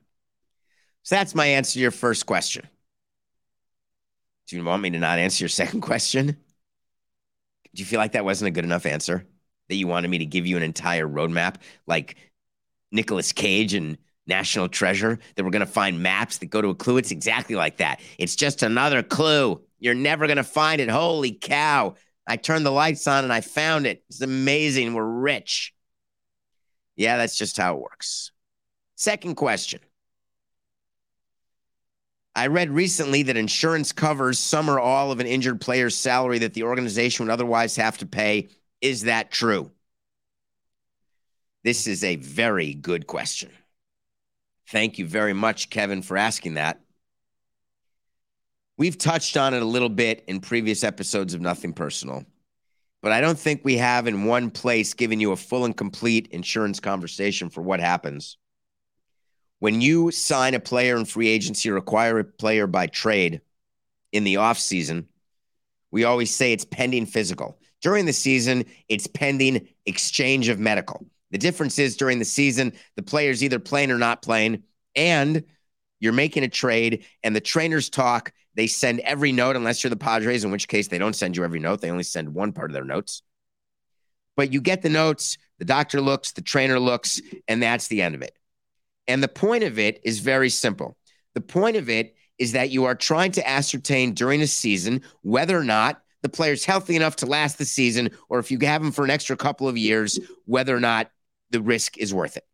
So 1.03 1.17
that's 1.17 1.35
my 1.35 1.47
answer 1.47 1.75
to 1.75 1.81
your 1.81 1.91
first 1.91 2.27
question. 2.27 2.67
Do 4.47 4.57
you 4.57 4.65
want 4.65 4.83
me 4.83 4.91
to 4.91 4.99
not 4.99 5.19
answer 5.19 5.45
your 5.45 5.49
second 5.49 5.81
question? 5.81 6.27
Do 6.27 7.81
you 7.81 7.85
feel 7.85 7.99
like 7.99 8.13
that 8.13 8.25
wasn't 8.25 8.49
a 8.49 8.53
good 8.53 8.65
enough 8.65 8.87
answer? 8.87 9.27
That 9.69 9.77
you 9.77 9.87
wanted 9.87 10.09
me 10.09 10.19
to 10.19 10.27
give 10.27 10.47
you 10.47 10.57
an 10.57 10.63
entire 10.63 11.09
roadmap 11.09 11.57
like 11.87 12.17
Nicolas 12.93 13.33
Cage 13.33 13.75
and 13.75 13.99
National 14.27 14.69
Treasure? 14.69 15.19
That 15.35 15.45
we're 15.45 15.51
going 15.51 15.61
to 15.61 15.67
find 15.67 16.03
maps 16.03 16.39
that 16.39 16.47
go 16.47 16.63
to 16.63 16.69
a 16.69 16.75
clue? 16.75 16.99
It's 16.99 17.11
exactly 17.11 17.57
like 17.57 17.79
that. 17.79 18.01
It's 18.19 18.37
just 18.37 18.63
another 18.63 19.03
clue. 19.03 19.63
You're 19.79 19.95
never 19.95 20.27
going 20.27 20.37
to 20.37 20.45
find 20.45 20.81
it. 20.81 20.89
Holy 20.89 21.33
cow. 21.33 21.95
I 22.27 22.37
turned 22.37 22.65
the 22.65 22.71
lights 22.71 23.07
on 23.07 23.25
and 23.25 23.33
I 23.33 23.41
found 23.41 23.87
it. 23.87 24.03
It's 24.09 24.21
amazing. 24.21 24.95
We're 24.95 25.05
rich. 25.05 25.75
Yeah, 26.97 27.17
that's 27.17 27.37
just 27.37 27.57
how 27.57 27.75
it 27.75 27.83
works. 27.83 28.31
Second 28.97 29.35
question. 29.35 29.81
I 32.37 32.49
read 32.49 32.71
recently 32.71 33.23
that 33.25 33.37
insurance 33.37 33.93
covers 33.93 34.39
some 34.39 34.69
or 34.69 34.81
all 34.81 35.13
of 35.13 35.21
an 35.21 35.27
injured 35.27 35.61
player's 35.61 35.95
salary 35.95 36.39
that 36.41 36.55
the 36.55 36.65
organization 36.65 37.27
would 37.27 37.33
otherwise 37.33 37.77
have 37.77 37.99
to 37.99 38.07
pay. 38.07 38.49
Is 38.81 39.03
that 39.03 39.31
true? 39.31 39.71
This 41.63 41.87
is 41.87 42.03
a 42.03 42.17
very 42.17 42.75
good 42.75 43.07
question. 43.07 43.51
Thank 44.69 44.99
you 44.99 45.07
very 45.07 45.33
much, 45.33 45.71
Kevin, 45.71 46.03
for 46.03 46.17
asking 46.17 46.55
that. 46.55 46.81
We've 48.77 48.99
touched 48.99 49.37
on 49.37 49.55
it 49.55 49.63
a 49.63 49.67
little 49.67 49.89
bit 49.89 50.25
in 50.27 50.41
previous 50.41 50.83
episodes 50.83 51.33
of 51.33 51.41
Nothing 51.41 51.73
Personal, 51.73 52.25
but 53.01 53.13
I 53.13 53.21
don't 53.21 53.39
think 53.39 53.61
we 53.63 53.77
have 53.77 54.09
in 54.09 54.25
one 54.25 54.51
place 54.51 54.93
given 54.95 55.21
you 55.21 55.31
a 55.31 55.37
full 55.37 55.65
and 55.65 55.77
complete 55.77 56.27
insurance 56.33 56.81
conversation 56.81 57.49
for 57.49 57.63
what 57.63 57.79
happens. 57.79 58.37
When 59.58 59.80
you 59.80 60.11
sign 60.11 60.54
a 60.54 60.61
player 60.61 60.96
in 60.96 61.04
free 61.04 61.28
agency 61.28 61.70
or 61.70 61.76
acquire 61.76 62.18
a 62.18 62.25
player 62.25 62.66
by 62.66 62.87
trade 62.87 63.40
in 64.12 64.25
the 64.25 64.34
offseason, 64.34 65.06
we 65.90 66.04
always 66.04 66.34
say 66.34 66.52
it's 66.52 66.64
pending 66.64 67.06
physical. 67.06 67.58
During 67.80 68.06
the 68.06 68.12
season, 68.12 68.64
it's 68.88 69.06
pending 69.06 69.68
exchange 69.87 70.49
of 70.49 70.58
medical. 70.58 71.06
The 71.30 71.38
difference 71.38 71.78
is 71.78 71.96
during 71.96 72.18
the 72.18 72.25
season, 72.25 72.73
the 72.96 73.02
player's 73.02 73.42
either 73.42 73.58
playing 73.58 73.90
or 73.90 73.99
not 73.99 74.23
playing, 74.23 74.62
and 74.94 75.44
you're 76.00 76.12
making 76.12 76.44
a 76.44 76.49
trade, 76.49 77.04
and 77.23 77.34
the 77.34 77.40
trainers 77.40 77.90
talk 77.90 78.32
they 78.54 78.66
send 78.66 79.00
every 79.00 79.32
note, 79.32 79.56
unless 79.56 79.82
you're 79.82 79.90
the 79.90 79.96
Padres, 79.96 80.44
in 80.44 80.50
which 80.50 80.68
case 80.68 80.88
they 80.88 80.99
don't 80.99 81.16
send 81.16 81.37
you 81.37 81.44
every 81.44 81.58
note. 81.58 81.80
They 81.80 81.90
only 81.90 82.04
send 82.04 82.34
one 82.34 82.52
part 82.52 82.70
of 82.70 82.75
their 82.75 82.84
notes. 82.84 83.23
But 84.37 84.52
you 84.52 84.61
get 84.61 84.82
the 84.82 84.88
notes, 84.88 85.38
the 85.58 85.64
doctor 85.64 86.00
looks, 86.00 86.32
the 86.32 86.42
trainer 86.42 86.78
looks, 86.78 87.20
and 87.49 87.62
that's 87.62 87.88
the 87.88 88.02
end 88.02 88.14
of 88.14 88.23
it. 88.23 88.37
And 89.06 89.23
the 89.23 89.28
point 89.28 89.64
of 89.64 89.78
it 89.78 90.00
is 90.04 90.20
very 90.20 90.50
simple. 90.50 90.96
The 91.34 91.40
point 91.40 91.76
of 91.76 91.88
it 91.88 92.14
is 92.38 92.52
that 92.52 92.70
you 92.70 92.84
are 92.84 92.94
trying 92.94 93.32
to 93.32 93.49
ascertain 93.49 94.14
during 94.14 94.40
a 94.42 94.46
season 94.46 95.02
whether 95.23 95.56
or 95.56 95.64
not 95.64 96.02
the 96.23 96.28
player's 96.28 96.64
healthy 96.64 96.96
enough 96.96 97.16
to 97.16 97.26
last 97.26 97.58
the 97.58 97.64
season, 97.64 98.11
or 98.28 98.38
if 98.38 98.50
you 98.50 98.58
have 98.62 98.82
him 98.82 98.92
for 98.92 99.04
an 99.04 99.11
extra 99.11 99.37
couple 99.37 99.68
of 99.68 99.76
years, 99.76 100.18
whether 100.46 100.75
or 100.75 100.80
not 100.80 101.11
the 101.50 101.61
risk 101.61 101.99
is 101.99 102.14
worth 102.14 102.37
it. 102.37 102.46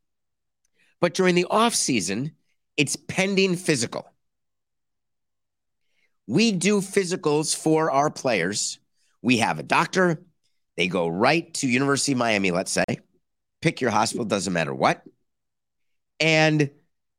But 1.00 1.14
during 1.14 1.34
the 1.34 1.46
off 1.48 1.74
season, 1.74 2.32
it's 2.76 2.96
pending 2.96 3.56
physical. 3.56 4.12
We 6.26 6.52
do 6.52 6.80
physicals 6.80 7.56
for 7.56 7.90
our 7.90 8.10
players. 8.10 8.78
We 9.22 9.38
have 9.38 9.58
a 9.58 9.62
doctor. 9.62 10.22
They 10.76 10.88
go 10.88 11.08
right 11.08 11.52
to 11.54 11.68
University 11.68 12.12
of 12.12 12.18
Miami, 12.18 12.50
let's 12.50 12.72
say. 12.72 12.84
Pick 13.62 13.80
your 13.80 13.90
hospital, 13.90 14.24
doesn't 14.24 14.52
matter 14.52 14.74
what. 14.74 15.02
And 16.20 16.70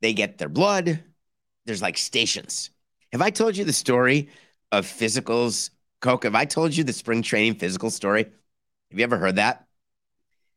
they 0.01 0.13
get 0.13 0.37
their 0.37 0.49
blood. 0.49 1.03
There's 1.65 1.81
like 1.81 1.97
stations. 1.97 2.69
Have 3.11 3.21
I 3.21 3.29
told 3.29 3.57
you 3.57 3.65
the 3.65 3.73
story 3.73 4.29
of 4.71 4.85
physicals? 4.85 5.71
Coke, 5.99 6.23
have 6.23 6.35
I 6.35 6.45
told 6.45 6.75
you 6.75 6.83
the 6.83 6.93
spring 6.93 7.21
training 7.21 7.55
physical 7.55 7.89
story? 7.89 8.23
Have 8.23 8.99
you 8.99 9.03
ever 9.03 9.17
heard 9.17 9.35
that? 9.35 9.65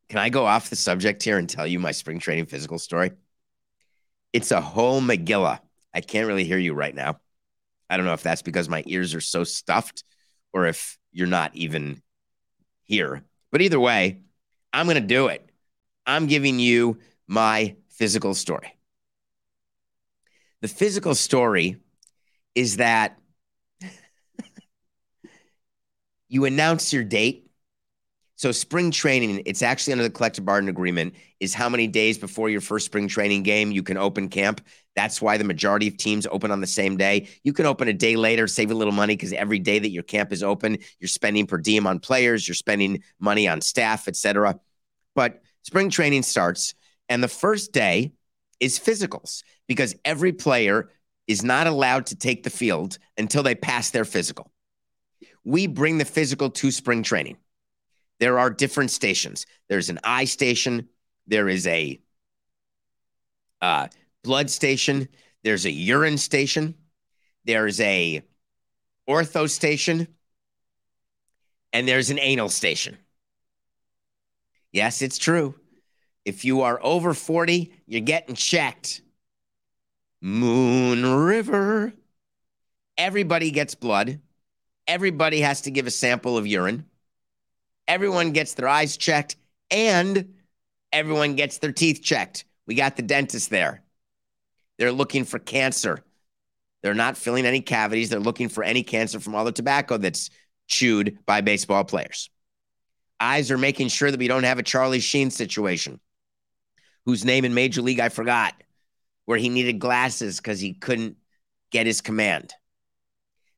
Can 0.09 0.19
I 0.19 0.29
go 0.29 0.45
off 0.47 0.71
the 0.71 0.77
subject 0.77 1.23
here 1.23 1.39
and 1.39 1.49
tell 1.49 1.67
you 1.67 1.79
my 1.79 1.93
spring 1.93 2.19
training 2.19 2.47
physical 2.47 2.79
story? 2.79 3.13
It's 4.33 4.51
a 4.51 4.61
whole 4.61 5.01
Megillah. 5.01 5.61
I 5.93 6.01
can't 6.01 6.27
really 6.27 6.45
hear 6.45 6.59
you 6.59 6.75
right 6.75 6.95
now. 6.95 7.21
I 7.89 7.97
don't 7.97 8.07
know 8.07 8.13
if 8.13 8.23
that's 8.23 8.43
because 8.43 8.69
my 8.69 8.83
ears 8.87 9.15
are 9.15 9.21
so 9.21 9.45
stuffed 9.45 10.05
or 10.53 10.67
if 10.67 10.99
you're 11.13 11.27
not 11.27 11.55
even 11.55 12.03
here. 12.83 13.23
But 13.51 13.63
either 13.63 13.81
way, 13.81 14.21
I'm 14.73 14.87
going 14.87 15.01
to 15.01 15.01
do 15.01 15.29
it. 15.29 15.49
I'm 16.07 16.27
giving 16.27 16.59
you 16.59 16.99
my 17.27 17.77
physical 17.97 18.35
story. 18.35 18.77
The 20.61 20.69
physical 20.69 21.15
story 21.15 21.77
is 22.55 22.79
that 22.79 23.19
you 26.29 26.45
announce 26.45 26.93
your 26.93 27.05
date 27.05 27.45
so 28.37 28.51
spring 28.51 28.91
training, 28.91 29.43
it's 29.47 29.63
actually 29.63 29.93
under 29.93 30.03
the 30.03 30.11
collective 30.11 30.45
bargaining 30.45 30.71
agreement, 30.71 31.15
is 31.39 31.55
how 31.55 31.69
many 31.69 31.87
days 31.87 32.19
before 32.19 32.51
your 32.51 32.61
first 32.61 32.87
spring 32.87 33.07
training 33.07 33.45
game 33.45 33.71
you 33.71 33.83
can 33.83 33.97
open 33.97 34.29
camp. 34.29 34.61
That's 34.97 35.23
why 35.23 35.39
the 35.39 35.45
majority 35.45 35.87
of 35.87 35.97
teams 35.97 36.27
open 36.27 36.51
on 36.51 36.61
the 36.61 36.67
same 36.67 36.97
day. 36.97 37.29
You 37.45 37.53
can 37.53 37.65
open 37.65 37.87
a 37.87 37.93
day 37.93 38.17
later, 38.17 38.47
save 38.49 38.71
a 38.71 38.75
little 38.75 38.93
money 38.93 39.15
because 39.15 39.33
every 39.33 39.61
day 39.61 39.79
that 39.79 39.91
your 39.91 40.03
camp 40.03 40.33
is 40.33 40.43
open, 40.43 40.79
you're 40.99 41.09
spending 41.09 41.47
per 41.47 41.59
diem 41.59 41.87
on 41.87 42.01
players, 42.01 42.47
you're 42.47 42.55
spending 42.57 43.03
money 43.21 43.47
on 43.47 43.61
staff, 43.61 44.09
etc. 44.09 44.59
But 45.15 45.41
spring 45.63 45.89
training 45.91 46.25
starts, 46.25 46.75
and 47.09 47.23
the 47.23 47.29
first 47.29 47.73
day 47.73 48.13
is 48.61 48.79
physicals 48.79 49.43
because 49.67 49.95
every 50.05 50.33
player 50.33 50.91
is 51.27 51.43
not 51.43 51.67
allowed 51.67 52.07
to 52.07 52.17
take 52.17 52.43
the 52.43 52.51
field 52.51 52.99
until 53.17 53.43
they 53.43 53.55
pass 53.55 53.91
their 53.91 54.05
physical. 54.05 54.51
We 55.45 55.67
bring 55.67 55.99
the 55.99 56.05
physical 56.05 56.51
to 56.51 56.71
spring 56.71 57.03
training 57.03 57.37
there 58.21 58.39
are 58.39 58.51
different 58.51 58.91
stations. 58.91 59.47
There's 59.69 59.91
an 59.91 59.99
eye 60.05 60.25
station. 60.25 60.89
There 61.27 61.49
is 61.49 61.67
a 61.67 62.01
uh, 63.61 63.89
blood 64.23 64.51
station. 64.51 65.09
There's 65.43 65.67
a 65.67 65.71
urine 65.71 66.19
station. 66.19 66.75
There's 67.45 67.81
a 67.81 68.23
ortho 69.09 69.51
station. 69.51 70.09
And 71.73 71.89
there's 71.89 72.11
an 72.11 72.19
anal 72.21 72.49
station. 72.49 72.97
Yes, 74.73 75.03
it's 75.03 75.19
true. 75.19 75.55
If 76.25 76.45
you 76.45 76.63
are 76.63 76.79
over 76.83 77.15
40, 77.15 77.73
you're 77.87 78.01
getting 78.01 78.35
checked. 78.35 79.03
Moon 80.21 81.05
River. 81.05 81.93
Everybody 82.97 83.51
gets 83.51 83.75
blood. 83.75 84.21
Everybody 84.87 85.41
has 85.41 85.63
to 85.63 85.71
give 85.71 85.87
a 85.87 85.91
sample 85.91 86.39
of 86.39 86.47
urine. 86.47 86.87
Everyone 87.87 88.33
gets 88.33 88.55
their 88.55 88.69
eyes 88.69 88.97
checked 88.97 89.37
And 89.71 90.35
everyone 90.93 91.35
gets 91.35 91.59
their 91.59 91.73
teeth 91.73 92.03
checked. 92.03 92.45
We 92.67 92.75
got 92.75 92.97
the 92.97 93.03
dentist 93.03 93.51
there. 93.51 93.83
They're 94.79 94.93
looking 94.93 95.25
for 95.25 95.39
cancer. 95.39 96.01
They're 96.83 96.95
not 96.95 97.17
filling 97.17 97.47
any 97.47 97.61
cavities. 97.61 98.11
They're 98.11 98.21
looking 98.21 98.49
for 98.49 98.63
any 98.63 98.83
cancer 98.83 99.21
from 99.21 99.35
all 99.35 99.45
the 99.45 99.53
tobacco 99.53 99.97
that's 99.97 100.31
chewed 100.67 101.19
by 101.27 101.41
baseball 101.41 101.85
players. 101.85 102.31
Eyes 103.21 103.51
are 103.51 103.59
making 103.59 103.89
sure 103.89 104.11
that 104.11 104.21
we 104.21 104.29
don't 104.29 104.45
have 104.45 104.59
a 104.59 104.63
Charlie 104.63 105.01
Sheen 105.01 105.31
situation, 105.31 106.01
whose 107.07 107.25
name 107.25 107.45
in 107.45 107.55
Major 107.55 107.83
League 107.83 108.01
I 108.01 108.09
forgot, 108.09 108.55
where 109.25 109.39
he 109.39 109.49
needed 109.49 109.79
glasses 109.79 110.39
because 110.39 110.61
he 110.61 110.75
couldn't 110.75 111.17
get 111.71 111.87
his 111.87 112.01
command. 112.01 112.55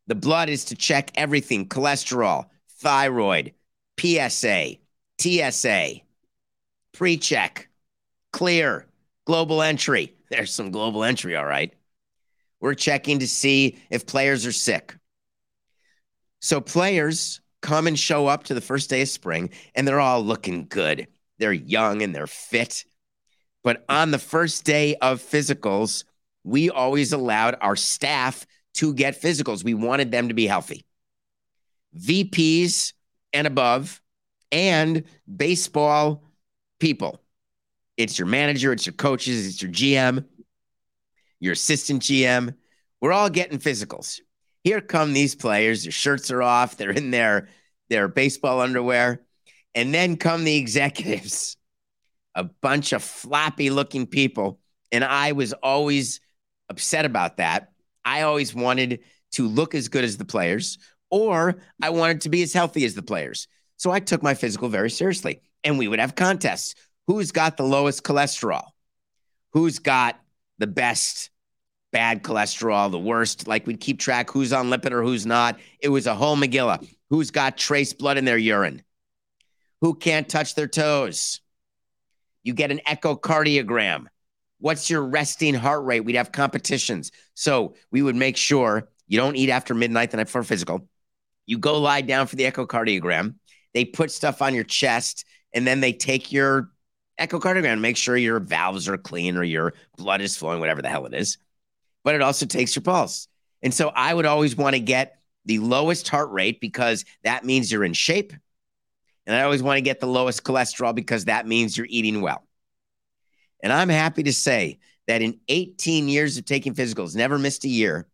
The 0.07 0.15
blood 0.15 0.49
is 0.49 0.67
to 0.67 0.76
check 0.76 1.11
everything 1.15 1.69
cholesterol, 1.69 2.47
thyroid, 2.81 3.53
PSA, 3.99 4.76
TSA, 5.21 6.00
pre 6.93 7.17
check, 7.17 7.69
clear, 8.33 8.87
global 9.25 9.62
entry. 9.62 10.15
There's 10.31 10.53
some 10.53 10.71
global 10.71 11.05
entry, 11.05 11.37
all 11.37 11.47
right. 11.47 11.73
We're 12.61 12.75
checking 12.75 13.21
to 13.21 13.29
see 13.29 13.79
if 13.91 14.07
players 14.07 14.47
are 14.47 14.53
sick. 14.53 14.97
So 16.41 16.61
players 16.61 17.41
come 17.61 17.87
and 17.87 17.99
show 17.99 18.26
up 18.26 18.45
to 18.45 18.55
the 18.55 18.61
first 18.61 18.88
day 18.91 19.03
of 19.03 19.09
spring 19.09 19.50
and 19.75 19.87
they're 19.87 20.00
all 20.00 20.23
looking 20.23 20.67
good. 20.69 21.09
They're 21.38 21.53
young 21.53 22.03
and 22.03 22.15
they're 22.15 22.26
fit. 22.26 22.85
But 23.66 23.85
on 23.88 24.12
the 24.12 24.18
first 24.20 24.62
day 24.62 24.94
of 24.94 25.20
physicals, 25.20 26.04
we 26.44 26.70
always 26.70 27.12
allowed 27.12 27.56
our 27.61 27.75
staff 27.75 28.46
to 28.75 28.94
get 28.94 29.20
physicals. 29.20 29.64
We 29.64 29.75
wanted 29.75 30.12
them 30.12 30.28
to 30.28 30.35
be 30.35 30.46
healthy. 30.46 30.85
VPs 31.99 32.92
and 33.32 33.44
above, 33.44 34.00
and 34.52 35.02
baseball 35.26 36.23
people. 36.78 37.20
It's 37.96 38.20
your 38.20 38.28
manager, 38.28 38.73
it's 38.73 38.87
your 38.87 38.92
coaches, 38.92 39.49
it's 39.49 39.61
your 39.61 39.73
GM, 39.73 40.25
your 41.40 41.54
assistant 41.54 42.02
GM. 42.02 42.54
We're 43.00 43.11
all 43.11 43.30
getting 43.30 43.58
physicals. 43.58 44.20
Here 44.62 44.80
come 44.80 45.12
these 45.12 45.35
players. 45.35 45.82
Their 45.82 45.90
shirts 45.90 46.30
are 46.30 46.40
off. 46.40 46.76
They're 46.76 46.90
in 46.90 47.11
their 47.11 47.49
their 47.90 48.06
baseball 48.06 48.61
underwear. 48.61 49.23
And 49.75 49.92
then 49.92 50.18
come 50.18 50.44
the 50.44 50.56
executives, 50.56 51.56
a 52.37 52.45
bunch 52.45 52.93
of 52.93 53.02
floppy 53.02 53.71
looking 53.71 54.07
people. 54.07 54.61
And 54.93 55.02
I 55.02 55.33
was 55.33 55.52
always 55.55 56.21
upset 56.69 57.05
about 57.05 57.38
that. 57.38 57.73
I 58.05 58.23
always 58.23 58.55
wanted 58.55 59.00
to 59.33 59.49
look 59.49 59.75
as 59.75 59.88
good 59.88 60.05
as 60.05 60.16
the 60.16 60.25
players, 60.25 60.78
or 61.11 61.57
I 61.83 61.90
wanted 61.90 62.21
to 62.21 62.28
be 62.28 62.43
as 62.43 62.52
healthy 62.52 62.85
as 62.85 62.95
the 62.95 63.02
players. 63.02 63.49
So 63.76 63.90
I 63.90 63.99
took 63.99 64.23
my 64.23 64.35
physical 64.35 64.69
very 64.69 64.90
seriously. 64.90 65.40
And 65.64 65.78
we 65.78 65.88
would 65.88 65.99
have 65.99 66.14
contests. 66.14 66.75
Who's 67.09 67.33
got 67.33 67.57
the 67.57 67.64
lowest 67.64 68.05
cholesterol? 68.05 68.69
Who's 69.52 69.78
got 69.78 70.21
the 70.59 70.66
best 70.66 71.31
bad 71.90 72.23
cholesterol, 72.23 72.90
the 72.90 72.99
worst? 72.99 73.49
Like 73.49 73.66
we'd 73.66 73.81
keep 73.81 73.99
track 73.99 74.31
who's 74.31 74.52
on 74.52 74.71
lipid 74.71 74.93
or 74.93 75.02
who's 75.02 75.26
not. 75.26 75.59
It 75.81 75.88
was 75.88 76.07
a 76.07 76.14
whole 76.14 76.37
Megillah. 76.37 76.87
Who's 77.11 77.31
got 77.31 77.57
trace 77.57 77.93
blood 77.93 78.19
in 78.19 78.25
their 78.25 78.38
urine? 78.38 78.83
Who 79.81 79.95
can't 79.95 80.28
touch 80.28 80.55
their 80.55 80.69
toes? 80.69 81.40
You 82.47 82.55
get 82.55 82.71
an 82.71 82.81
echocardiogram. 82.87 84.07
What's 84.61 84.88
your 84.88 85.05
resting 85.05 85.53
heart 85.53 85.85
rate? 85.85 86.00
We'd 86.00 86.15
have 86.15 86.31
competitions. 86.31 87.11
So 87.35 87.75
we 87.91 88.03
would 88.03 88.15
make 88.15 88.37
sure 88.37 88.88
you 89.09 89.19
don't 89.19 89.35
eat 89.35 89.50
after 89.50 89.75
midnight 89.75 90.12
the 90.12 90.19
night 90.19 90.25
before 90.25 90.45
physical. 90.45 90.88
You 91.47 91.59
go 91.59 91.81
lie 91.81 92.03
down 92.03 92.29
for 92.29 92.37
the 92.37 92.45
echocardiogram. 92.45 93.35
They 93.75 93.85
put 93.85 94.12
stuff 94.12 94.43
on 94.43 94.55
your 94.55 94.62
chest 94.62 95.25
and 95.53 95.67
then 95.67 95.81
they 95.81 95.93
take 95.93 96.31
your 96.31 96.71
echocardiogram, 97.21 97.81
make 97.81 97.97
sure 97.97 98.17
your 98.17 98.38
valves 98.38 98.88
are 98.88 98.97
clean 98.97 99.37
or 99.37 99.43
your 99.43 99.75
blood 99.97 100.20
is 100.20 100.37
flowing, 100.37 100.61
whatever 100.61 100.83
the 100.83 100.88
hell 100.88 101.07
it 101.07 101.14
is. 101.14 101.38
But 102.05 102.14
it 102.14 102.23
also 102.23 102.47
takes 102.47 102.77
your 102.77 102.85
pulse. 102.85 103.27
And 103.61 103.75
so 103.75 103.88
I 103.88 104.14
would 104.14 104.25
always 104.25 104.55
want 104.55 104.75
to 104.75 104.81
get 104.81 105.18
the 105.47 105.59
lowest 105.59 106.09
heart 106.09 106.31
rate 106.31 106.61
because 106.61 107.05
that 107.25 107.44
means 107.44 107.73
you're 107.73 107.83
in 107.83 107.92
shape. 107.92 108.33
And 109.27 109.35
I 109.35 109.42
always 109.42 109.62
want 109.62 109.79
to 109.79 109.83
get 109.83 109.99
the 109.99 110.07
lowest 110.07 110.44
cholesterol 110.44 110.94
because 110.94 111.25
that 111.25 111.47
means 111.47 111.77
you're 111.77 111.88
eating 111.90 112.20
well. 112.20 112.45
And 113.66 113.72
I'm 113.72 113.88
happy 113.88 114.22
to 114.22 114.33
say 114.33 114.79
that 115.09 115.22
in 115.22 115.40
18 115.48 116.09
years 116.09 116.38
of 116.38 116.44
taking 116.44 116.72
physicals, 116.72 117.16
never 117.16 117.37
missed 117.37 117.64
a 117.64 117.68
year, 117.68 118.07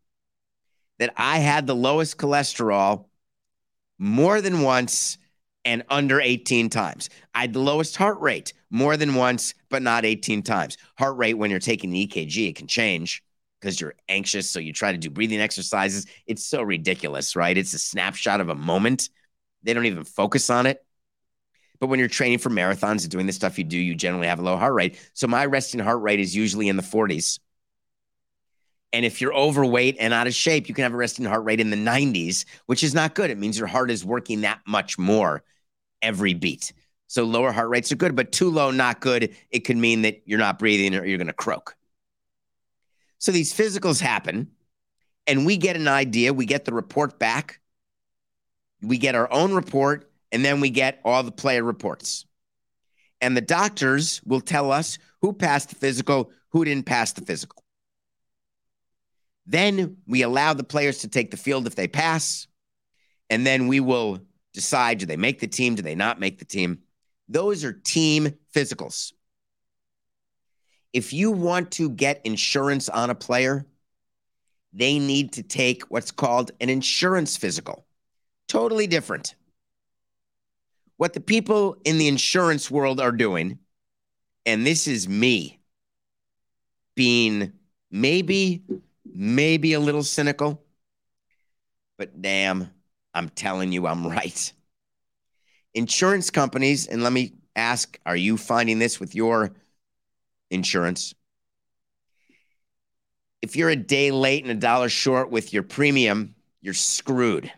that 0.97 1.13
I 1.15 1.37
had 1.37 1.67
the 1.67 1.75
lowest 1.75 2.17
cholesterol 2.17 3.05
more 3.99 4.41
than 4.41 4.63
once 4.63 5.19
and 5.63 5.83
under 5.91 6.19
18 6.19 6.71
times. 6.71 7.11
I 7.35 7.41
had 7.41 7.53
the 7.53 7.59
lowest 7.59 7.95
heart 7.95 8.19
rate 8.19 8.53
more 8.71 8.97
than 8.97 9.13
once, 9.13 9.53
but 9.69 9.83
not 9.83 10.05
18 10.05 10.41
times. 10.41 10.79
Heart 10.97 11.17
rate, 11.17 11.35
when 11.35 11.51
you're 11.51 11.59
taking 11.59 11.91
the 11.91 12.07
EKG, 12.07 12.49
it 12.49 12.55
can 12.55 12.65
change 12.65 13.21
because 13.61 13.79
you're 13.79 13.93
anxious. 14.09 14.49
So 14.49 14.57
you 14.57 14.73
try 14.73 14.91
to 14.91 14.97
do 14.97 15.11
breathing 15.11 15.39
exercises. 15.39 16.07
It's 16.25 16.43
so 16.43 16.63
ridiculous, 16.63 17.35
right? 17.35 17.55
It's 17.55 17.75
a 17.75 17.79
snapshot 17.79 18.41
of 18.41 18.49
a 18.49 18.55
moment. 18.55 19.07
They 19.61 19.75
don't 19.75 19.85
even 19.85 20.03
focus 20.03 20.49
on 20.49 20.65
it. 20.65 20.83
But 21.83 21.89
when 21.89 21.99
you're 21.99 22.07
training 22.07 22.37
for 22.37 22.49
marathons 22.49 23.01
and 23.01 23.09
doing 23.09 23.25
the 23.25 23.33
stuff 23.33 23.57
you 23.57 23.65
do, 23.65 23.77
you 23.77 23.93
generally 23.93 24.27
have 24.27 24.39
a 24.39 24.41
low 24.41 24.55
heart 24.55 24.73
rate. 24.73 24.97
So 25.11 25.27
my 25.27 25.45
resting 25.45 25.81
heart 25.81 26.01
rate 26.01 26.21
is 26.21 26.33
usually 26.33 26.69
in 26.69 26.77
the 26.77 26.81
40s. 26.81 27.39
And 28.93 29.03
if 29.03 29.19
you're 29.19 29.33
overweight 29.33 29.97
and 29.99 30.13
out 30.13 30.25
of 30.25 30.33
shape, 30.33 30.69
you 30.69 30.75
can 30.75 30.83
have 30.83 30.93
a 30.93 30.95
resting 30.95 31.25
heart 31.25 31.43
rate 31.43 31.59
in 31.59 31.71
the 31.71 31.75
90s, 31.75 32.45
which 32.67 32.85
is 32.85 32.93
not 32.93 33.15
good. 33.15 33.31
It 33.31 33.37
means 33.37 33.57
your 33.57 33.67
heart 33.67 33.91
is 33.91 34.05
working 34.05 34.39
that 34.41 34.61
much 34.65 34.97
more 34.97 35.43
every 36.01 36.33
beat. 36.33 36.71
So 37.07 37.25
lower 37.25 37.51
heart 37.51 37.67
rates 37.67 37.91
are 37.91 37.97
good, 37.97 38.15
but 38.15 38.31
too 38.31 38.49
low, 38.49 38.71
not 38.71 39.01
good. 39.01 39.35
It 39.51 39.65
could 39.65 39.75
mean 39.75 40.03
that 40.03 40.21
you're 40.23 40.39
not 40.39 40.59
breathing 40.59 40.95
or 40.95 41.03
you're 41.05 41.17
going 41.17 41.27
to 41.27 41.33
croak. 41.33 41.75
So 43.17 43.33
these 43.33 43.53
physicals 43.53 43.99
happen, 43.99 44.51
and 45.27 45.45
we 45.45 45.57
get 45.57 45.75
an 45.75 45.89
idea. 45.89 46.33
We 46.33 46.45
get 46.45 46.63
the 46.63 46.73
report 46.73 47.19
back. 47.19 47.59
We 48.81 48.97
get 48.97 49.15
our 49.15 49.29
own 49.33 49.53
report 49.53 50.09
and 50.33 50.43
then 50.43 50.59
we 50.59 50.71
get 50.71 50.99
all 51.05 51.21
the 51.21 51.31
player 51.31 51.63
reports. 51.63 52.25
And 53.21 53.37
the 53.37 53.41
doctors 53.41 54.19
will 54.25 54.41
tell 54.41 54.71
us 54.71 54.97
who 55.21 55.31
passed 55.31 55.69
the 55.69 55.75
physical, 55.75 56.31
who 56.49 56.65
didn't 56.65 56.87
pass 56.87 57.13
the 57.13 57.21
physical. 57.21 57.63
Then 59.45 59.97
we 60.07 60.23
allow 60.23 60.53
the 60.53 60.63
players 60.63 60.99
to 60.99 61.07
take 61.07 61.29
the 61.29 61.37
field 61.37 61.67
if 61.67 61.75
they 61.75 61.87
pass. 61.87 62.47
And 63.29 63.45
then 63.45 63.67
we 63.67 63.79
will 63.79 64.19
decide 64.53 64.97
do 64.97 65.05
they 65.05 65.17
make 65.17 65.39
the 65.39 65.47
team? 65.47 65.75
Do 65.75 65.83
they 65.83 65.95
not 65.95 66.19
make 66.19 66.39
the 66.39 66.45
team? 66.45 66.79
Those 67.29 67.63
are 67.63 67.71
team 67.71 68.33
physicals. 68.53 69.13
If 70.93 71.13
you 71.13 71.31
want 71.31 71.71
to 71.73 71.89
get 71.89 72.21
insurance 72.25 72.89
on 72.89 73.09
a 73.09 73.15
player, 73.15 73.65
they 74.73 74.97
need 74.97 75.33
to 75.33 75.43
take 75.43 75.83
what's 75.83 76.11
called 76.11 76.51
an 76.59 76.69
insurance 76.69 77.37
physical. 77.37 77.85
Totally 78.47 78.87
different 78.87 79.35
what 80.97 81.13
the 81.13 81.19
people 81.19 81.77
in 81.85 81.97
the 81.97 82.07
insurance 82.07 82.69
world 82.69 82.99
are 82.99 83.11
doing, 83.11 83.59
and 84.45 84.65
this 84.65 84.87
is 84.87 85.07
me 85.07 85.59
being 86.95 87.53
maybe, 87.91 88.63
maybe 89.05 89.73
a 89.73 89.79
little 89.79 90.03
cynical, 90.03 90.61
but 91.97 92.21
damn, 92.21 92.69
I'm 93.13 93.29
telling 93.29 93.71
you, 93.71 93.87
I'm 93.87 94.05
right. 94.07 94.53
Insurance 95.73 96.29
companies, 96.29 96.87
and 96.87 97.03
let 97.03 97.13
me 97.13 97.33
ask, 97.55 97.99
are 98.05 98.15
you 98.15 98.37
finding 98.37 98.79
this 98.79 98.99
with 98.99 99.15
your 99.15 99.51
insurance? 100.51 101.13
If 103.41 103.55
you're 103.55 103.69
a 103.69 103.75
day 103.75 104.11
late 104.11 104.43
and 104.43 104.51
a 104.51 104.55
dollar 104.55 104.89
short 104.89 105.29
with 105.29 105.53
your 105.53 105.63
premium, 105.63 106.35
you're 106.61 106.73
screwed 106.73 107.51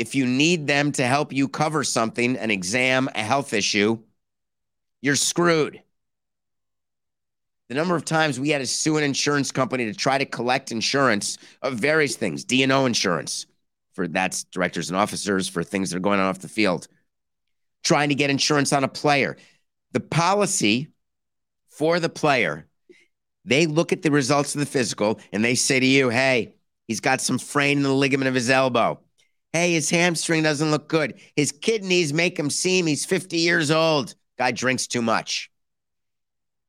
if 0.00 0.14
you 0.14 0.24
need 0.24 0.66
them 0.66 0.92
to 0.92 1.06
help 1.06 1.30
you 1.30 1.46
cover 1.46 1.84
something, 1.84 2.34
an 2.38 2.50
exam, 2.50 3.10
a 3.14 3.22
health 3.22 3.52
issue, 3.52 3.98
you're 5.02 5.14
screwed. 5.14 5.82
The 7.68 7.74
number 7.74 7.96
of 7.96 8.06
times 8.06 8.40
we 8.40 8.48
had 8.48 8.60
to 8.60 8.66
sue 8.66 8.96
an 8.96 9.04
insurance 9.04 9.52
company 9.52 9.84
to 9.84 9.92
try 9.92 10.16
to 10.16 10.24
collect 10.24 10.72
insurance 10.72 11.36
of 11.60 11.74
various 11.74 12.16
things, 12.16 12.44
D&O 12.44 12.86
insurance 12.86 13.44
for 13.92 14.08
that's 14.08 14.44
directors 14.44 14.88
and 14.88 14.96
officers 14.96 15.48
for 15.50 15.62
things 15.62 15.90
that 15.90 15.98
are 15.98 16.00
going 16.00 16.18
on 16.18 16.24
off 16.24 16.38
the 16.38 16.48
field, 16.48 16.88
trying 17.84 18.08
to 18.08 18.14
get 18.14 18.30
insurance 18.30 18.72
on 18.72 18.84
a 18.84 18.88
player. 18.88 19.36
The 19.92 20.00
policy 20.00 20.88
for 21.68 22.00
the 22.00 22.08
player, 22.08 22.66
they 23.44 23.66
look 23.66 23.92
at 23.92 24.00
the 24.00 24.10
results 24.10 24.54
of 24.54 24.60
the 24.60 24.66
physical 24.66 25.20
and 25.30 25.44
they 25.44 25.56
say 25.56 25.78
to 25.78 25.86
you, 25.86 26.08
hey, 26.08 26.54
he's 26.88 27.00
got 27.00 27.20
some 27.20 27.38
fraying 27.38 27.76
in 27.76 27.82
the 27.82 27.92
ligament 27.92 28.28
of 28.28 28.34
his 28.34 28.48
elbow. 28.48 28.98
Hey, 29.52 29.72
his 29.72 29.90
hamstring 29.90 30.44
doesn't 30.44 30.70
look 30.70 30.88
good. 30.88 31.20
His 31.34 31.52
kidneys 31.52 32.12
make 32.12 32.38
him 32.38 32.50
seem 32.50 32.86
he's 32.86 33.04
50 33.04 33.38
years 33.38 33.70
old. 33.70 34.14
Guy 34.38 34.52
drinks 34.52 34.86
too 34.86 35.02
much. 35.02 35.50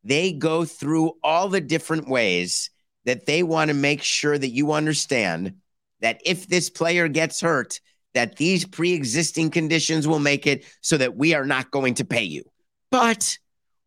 They 0.03 0.33
go 0.33 0.65
through 0.65 1.13
all 1.23 1.47
the 1.47 1.61
different 1.61 2.07
ways 2.07 2.71
that 3.05 3.25
they 3.25 3.43
want 3.43 3.69
to 3.69 3.75
make 3.75 4.01
sure 4.01 4.37
that 4.37 4.49
you 4.49 4.71
understand 4.71 5.55
that 5.99 6.21
if 6.25 6.47
this 6.47 6.69
player 6.69 7.07
gets 7.07 7.39
hurt, 7.39 7.79
that 8.13 8.35
these 8.35 8.65
pre 8.65 8.93
existing 8.93 9.51
conditions 9.51 10.07
will 10.07 10.19
make 10.19 10.47
it 10.47 10.65
so 10.81 10.97
that 10.97 11.15
we 11.15 11.33
are 11.33 11.45
not 11.45 11.71
going 11.71 11.93
to 11.95 12.05
pay 12.05 12.23
you. 12.23 12.43
But 12.89 13.37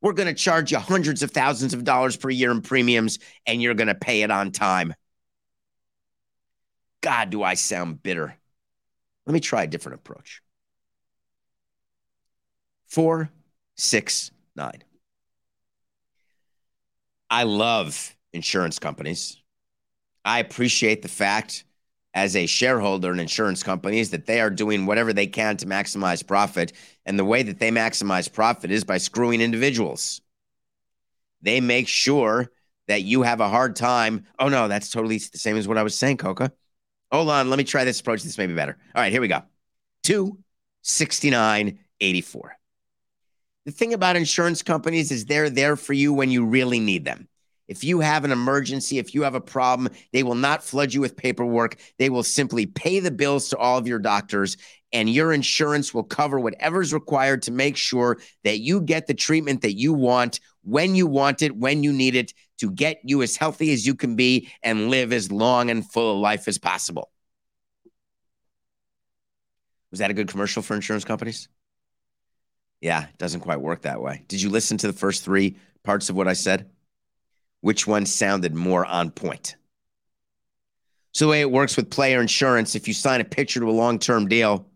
we're 0.00 0.12
going 0.12 0.28
to 0.28 0.34
charge 0.34 0.70
you 0.70 0.78
hundreds 0.78 1.22
of 1.22 1.30
thousands 1.30 1.74
of 1.74 1.84
dollars 1.84 2.16
per 2.16 2.30
year 2.30 2.50
in 2.50 2.62
premiums, 2.62 3.18
and 3.46 3.60
you're 3.60 3.74
going 3.74 3.88
to 3.88 3.94
pay 3.94 4.22
it 4.22 4.30
on 4.30 4.52
time. 4.52 4.94
God, 7.00 7.30
do 7.30 7.42
I 7.42 7.54
sound 7.54 8.02
bitter. 8.02 8.36
Let 9.26 9.32
me 9.32 9.40
try 9.40 9.62
a 9.62 9.66
different 9.66 10.00
approach. 10.00 10.42
Four, 12.86 13.30
six, 13.74 14.30
nine. 14.54 14.84
I 17.30 17.44
love 17.44 18.14
insurance 18.32 18.78
companies. 18.78 19.40
I 20.24 20.38
appreciate 20.38 21.02
the 21.02 21.08
fact 21.08 21.64
as 22.14 22.36
a 22.36 22.46
shareholder 22.46 23.12
in 23.12 23.18
insurance 23.18 23.62
companies 23.62 24.10
that 24.10 24.26
they 24.26 24.40
are 24.40 24.50
doing 24.50 24.86
whatever 24.86 25.12
they 25.12 25.26
can 25.26 25.56
to 25.56 25.66
maximize 25.66 26.24
profit. 26.24 26.72
And 27.04 27.18
the 27.18 27.24
way 27.24 27.42
that 27.42 27.58
they 27.58 27.70
maximize 27.70 28.32
profit 28.32 28.70
is 28.70 28.84
by 28.84 28.98
screwing 28.98 29.40
individuals. 29.40 30.20
They 31.42 31.60
make 31.60 31.88
sure 31.88 32.52
that 32.86 33.02
you 33.02 33.22
have 33.22 33.40
a 33.40 33.48
hard 33.48 33.74
time. 33.74 34.26
Oh, 34.38 34.48
no, 34.48 34.68
that's 34.68 34.90
totally 34.90 35.18
the 35.18 35.38
same 35.38 35.56
as 35.56 35.66
what 35.66 35.78
I 35.78 35.82
was 35.82 35.98
saying, 35.98 36.18
Coca. 36.18 36.52
Hold 37.12 37.28
on. 37.30 37.50
Let 37.50 37.58
me 37.58 37.64
try 37.64 37.84
this 37.84 38.00
approach. 38.00 38.22
This 38.22 38.38
may 38.38 38.46
be 38.46 38.54
better. 38.54 38.78
All 38.94 39.02
right, 39.02 39.12
here 39.12 39.20
we 39.20 39.28
go. 39.28 39.42
26984. 40.04 42.56
The 43.66 43.72
thing 43.72 43.94
about 43.94 44.16
insurance 44.16 44.62
companies 44.62 45.10
is 45.10 45.24
they're 45.24 45.48
there 45.48 45.76
for 45.76 45.94
you 45.94 46.12
when 46.12 46.30
you 46.30 46.44
really 46.44 46.80
need 46.80 47.04
them. 47.04 47.28
If 47.66 47.82
you 47.82 48.00
have 48.00 48.24
an 48.24 48.32
emergency, 48.32 48.98
if 48.98 49.14
you 49.14 49.22
have 49.22 49.34
a 49.34 49.40
problem, 49.40 49.90
they 50.12 50.22
will 50.22 50.34
not 50.34 50.62
flood 50.62 50.92
you 50.92 51.00
with 51.00 51.16
paperwork. 51.16 51.76
They 51.98 52.10
will 52.10 52.22
simply 52.22 52.66
pay 52.66 53.00
the 53.00 53.10
bills 53.10 53.48
to 53.48 53.56
all 53.56 53.78
of 53.78 53.88
your 53.88 53.98
doctors, 53.98 54.58
and 54.92 55.08
your 55.08 55.32
insurance 55.32 55.94
will 55.94 56.04
cover 56.04 56.38
whatever's 56.38 56.92
required 56.92 57.40
to 57.42 57.52
make 57.52 57.78
sure 57.78 58.18
that 58.44 58.58
you 58.58 58.82
get 58.82 59.06
the 59.06 59.14
treatment 59.14 59.62
that 59.62 59.78
you 59.78 59.94
want 59.94 60.40
when 60.64 60.94
you 60.94 61.06
want 61.06 61.42
it, 61.42 61.56
when 61.56 61.82
you 61.82 61.92
need 61.92 62.14
it, 62.14 62.32
to 62.58 62.70
get 62.70 63.00
you 63.04 63.22
as 63.22 63.36
healthy 63.36 63.72
as 63.72 63.86
you 63.86 63.94
can 63.94 64.16
be 64.16 64.50
and 64.62 64.88
live 64.88 65.12
as 65.12 65.30
long 65.30 65.70
and 65.70 65.90
full 65.90 66.16
a 66.16 66.18
life 66.18 66.48
as 66.48 66.58
possible. 66.58 67.10
Was 69.90 70.00
that 70.00 70.10
a 70.10 70.14
good 70.14 70.28
commercial 70.28 70.62
for 70.62 70.74
insurance 70.74 71.04
companies? 71.04 71.48
Yeah, 72.80 73.04
it 73.04 73.18
doesn't 73.18 73.40
quite 73.40 73.60
work 73.60 73.82
that 73.82 74.02
way. 74.02 74.24
Did 74.28 74.42
you 74.42 74.50
listen 74.50 74.76
to 74.78 74.86
the 74.86 74.92
first 74.92 75.24
three 75.24 75.56
parts 75.84 76.10
of 76.10 76.16
what 76.16 76.28
I 76.28 76.32
said? 76.32 76.68
which 77.64 77.86
one 77.86 78.04
sounded 78.04 78.54
more 78.54 78.84
on 78.84 79.10
point. 79.10 79.56
So, 81.14 81.24
the 81.24 81.30
way 81.30 81.40
it 81.40 81.50
works 81.50 81.78
with 81.78 81.88
player 81.88 82.20
insurance, 82.20 82.74
if 82.74 82.86
you 82.86 82.92
sign 82.92 83.22
a 83.22 83.24
pitcher 83.24 83.58
to 83.60 83.70
a 83.70 83.72
long 83.72 83.98
term 83.98 84.28
deal, 84.28 84.66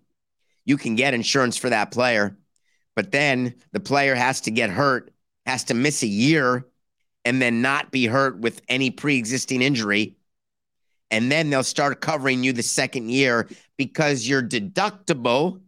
you 0.65 0.79
can 0.79 0.97
get 0.97 1.13
insurance 1.13 1.59
for 1.59 1.69
that 1.69 1.91
player, 1.91 2.39
but 2.97 3.13
then 3.13 3.57
the 3.73 3.81
player 3.81 4.15
has 4.15 4.41
to 4.43 4.51
get 4.51 4.71
hurt, 4.71 5.13
has 5.49 5.65
to 5.65 5.75
miss 5.75 6.03
a 6.03 6.07
year, 6.07 6.67
and 7.25 7.41
then 7.41 7.63
not 7.63 7.91
be 7.91 8.07
hurt 8.07 8.39
with 8.39 8.61
any 8.69 8.91
pre 8.91 9.17
existing 9.17 9.63
injury. 9.63 10.17
And 11.11 11.33
then 11.33 11.49
they'll 11.49 11.65
start 11.65 12.03
covering 12.03 12.45
you 12.45 12.53
the 12.53 12.63
second 12.63 13.11
year 13.11 13.49
because 13.79 14.29
your 14.29 14.43
deductible 14.43 15.63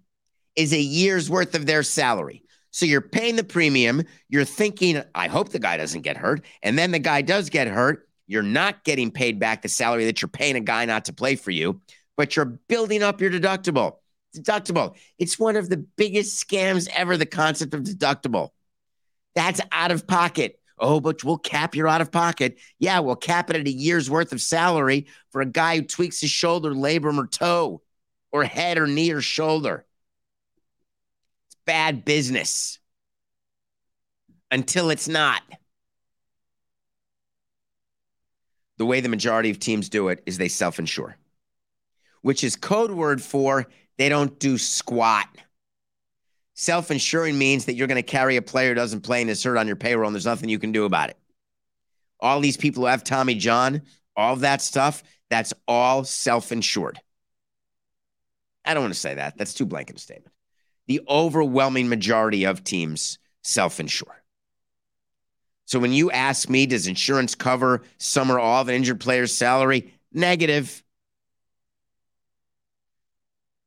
is 0.54 0.74
a 0.74 0.80
year's 0.80 1.30
worth 1.30 1.54
of 1.54 1.64
their 1.64 1.82
salary. 1.82 2.42
So 2.72 2.84
you're 2.84 3.00
paying 3.00 3.36
the 3.36 3.44
premium. 3.44 4.02
You're 4.28 4.44
thinking, 4.44 5.02
I 5.14 5.28
hope 5.28 5.48
the 5.48 5.58
guy 5.58 5.78
doesn't 5.78 6.02
get 6.02 6.18
hurt. 6.18 6.44
And 6.62 6.78
then 6.78 6.90
the 6.90 6.98
guy 6.98 7.22
does 7.22 7.48
get 7.48 7.66
hurt. 7.66 8.06
You're 8.26 8.42
not 8.42 8.84
getting 8.84 9.10
paid 9.10 9.40
back 9.40 9.62
the 9.62 9.68
salary 9.68 10.04
that 10.04 10.20
you're 10.20 10.28
paying 10.28 10.56
a 10.56 10.60
guy 10.60 10.84
not 10.84 11.06
to 11.06 11.12
play 11.14 11.36
for 11.36 11.50
you, 11.52 11.80
but 12.18 12.36
you're 12.36 12.44
building 12.68 13.02
up 13.02 13.20
your 13.20 13.30
deductible. 13.30 13.96
Deductible. 14.36 14.94
It's 15.18 15.38
one 15.38 15.56
of 15.56 15.70
the 15.70 15.78
biggest 15.78 16.46
scams 16.46 16.86
ever, 16.94 17.16
the 17.16 17.26
concept 17.26 17.72
of 17.72 17.82
deductible. 17.82 18.50
That's 19.34 19.60
out 19.72 19.90
of 19.90 20.06
pocket. 20.06 20.58
Oh, 20.78 20.98
but 21.00 21.22
we'll 21.22 21.38
cap 21.38 21.74
your 21.74 21.88
out 21.88 22.00
of 22.00 22.10
pocket. 22.10 22.58
Yeah, 22.78 23.00
we'll 23.00 23.16
cap 23.16 23.50
it 23.50 23.56
at 23.56 23.66
a 23.66 23.70
year's 23.70 24.10
worth 24.10 24.32
of 24.32 24.40
salary 24.40 25.06
for 25.30 25.42
a 25.42 25.46
guy 25.46 25.76
who 25.76 25.82
tweaks 25.82 26.20
his 26.20 26.30
shoulder, 26.30 26.72
labrum, 26.72 27.18
or 27.18 27.26
toe, 27.26 27.82
or 28.32 28.44
head, 28.44 28.78
or 28.78 28.86
knee, 28.86 29.10
or 29.10 29.20
shoulder 29.20 29.84
It's 31.48 31.56
bad 31.66 32.04
business 32.04 32.78
until 34.50 34.90
it's 34.90 35.08
not. 35.08 35.42
The 38.78 38.86
way 38.86 39.00
the 39.00 39.10
majority 39.10 39.50
of 39.50 39.58
teams 39.58 39.90
do 39.90 40.08
it 40.08 40.22
is 40.24 40.38
they 40.38 40.48
self 40.48 40.78
insure, 40.78 41.16
which 42.22 42.42
is 42.42 42.56
code 42.56 42.90
word 42.90 43.20
for 43.20 43.66
they 43.98 44.08
don't 44.08 44.38
do 44.38 44.56
squat. 44.56 45.28
Self 46.60 46.90
insuring 46.90 47.38
means 47.38 47.64
that 47.64 47.72
you're 47.72 47.86
going 47.86 47.96
to 47.96 48.02
carry 48.02 48.36
a 48.36 48.42
player 48.42 48.68
who 48.68 48.74
doesn't 48.74 49.00
play 49.00 49.22
and 49.22 49.30
is 49.30 49.42
hurt 49.42 49.56
on 49.56 49.66
your 49.66 49.76
payroll, 49.76 50.06
and 50.06 50.14
there's 50.14 50.26
nothing 50.26 50.50
you 50.50 50.58
can 50.58 50.72
do 50.72 50.84
about 50.84 51.08
it. 51.08 51.16
All 52.20 52.38
these 52.38 52.58
people 52.58 52.82
who 52.82 52.88
have 52.88 53.02
Tommy 53.02 53.34
John, 53.34 53.80
all 54.14 54.36
that 54.36 54.60
stuff, 54.60 55.02
that's 55.30 55.54
all 55.66 56.04
self 56.04 56.52
insured. 56.52 57.00
I 58.62 58.74
don't 58.74 58.82
want 58.82 58.92
to 58.92 59.00
say 59.00 59.14
that. 59.14 59.38
That's 59.38 59.54
too 59.54 59.64
blanket 59.64 59.96
a 59.96 60.00
statement 60.00 60.34
the 60.86 61.00
overwhelming 61.08 61.88
majority 61.88 62.44
of 62.44 62.62
teams 62.62 63.18
self 63.42 63.80
insure. 63.80 64.22
So 65.64 65.78
when 65.78 65.94
you 65.94 66.10
ask 66.10 66.50
me, 66.50 66.66
does 66.66 66.86
insurance 66.86 67.34
cover 67.34 67.84
some 67.96 68.30
or 68.30 68.38
all 68.38 68.60
of 68.60 68.68
an 68.68 68.74
injured 68.74 69.00
player's 69.00 69.34
salary? 69.34 69.94
Negative. 70.12 70.84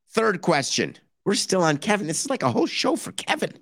Third 0.10 0.44
question. 0.44 0.96
We're 1.26 1.36
still 1.36 1.64
on 1.64 1.78
Kevin. 1.78 2.08
This 2.08 2.22
is 2.22 2.30
like 2.30 2.44
a 2.44 2.52
whole 2.52 2.68
show 2.68 2.96
for 2.96 3.12
Kevin. 3.12 3.54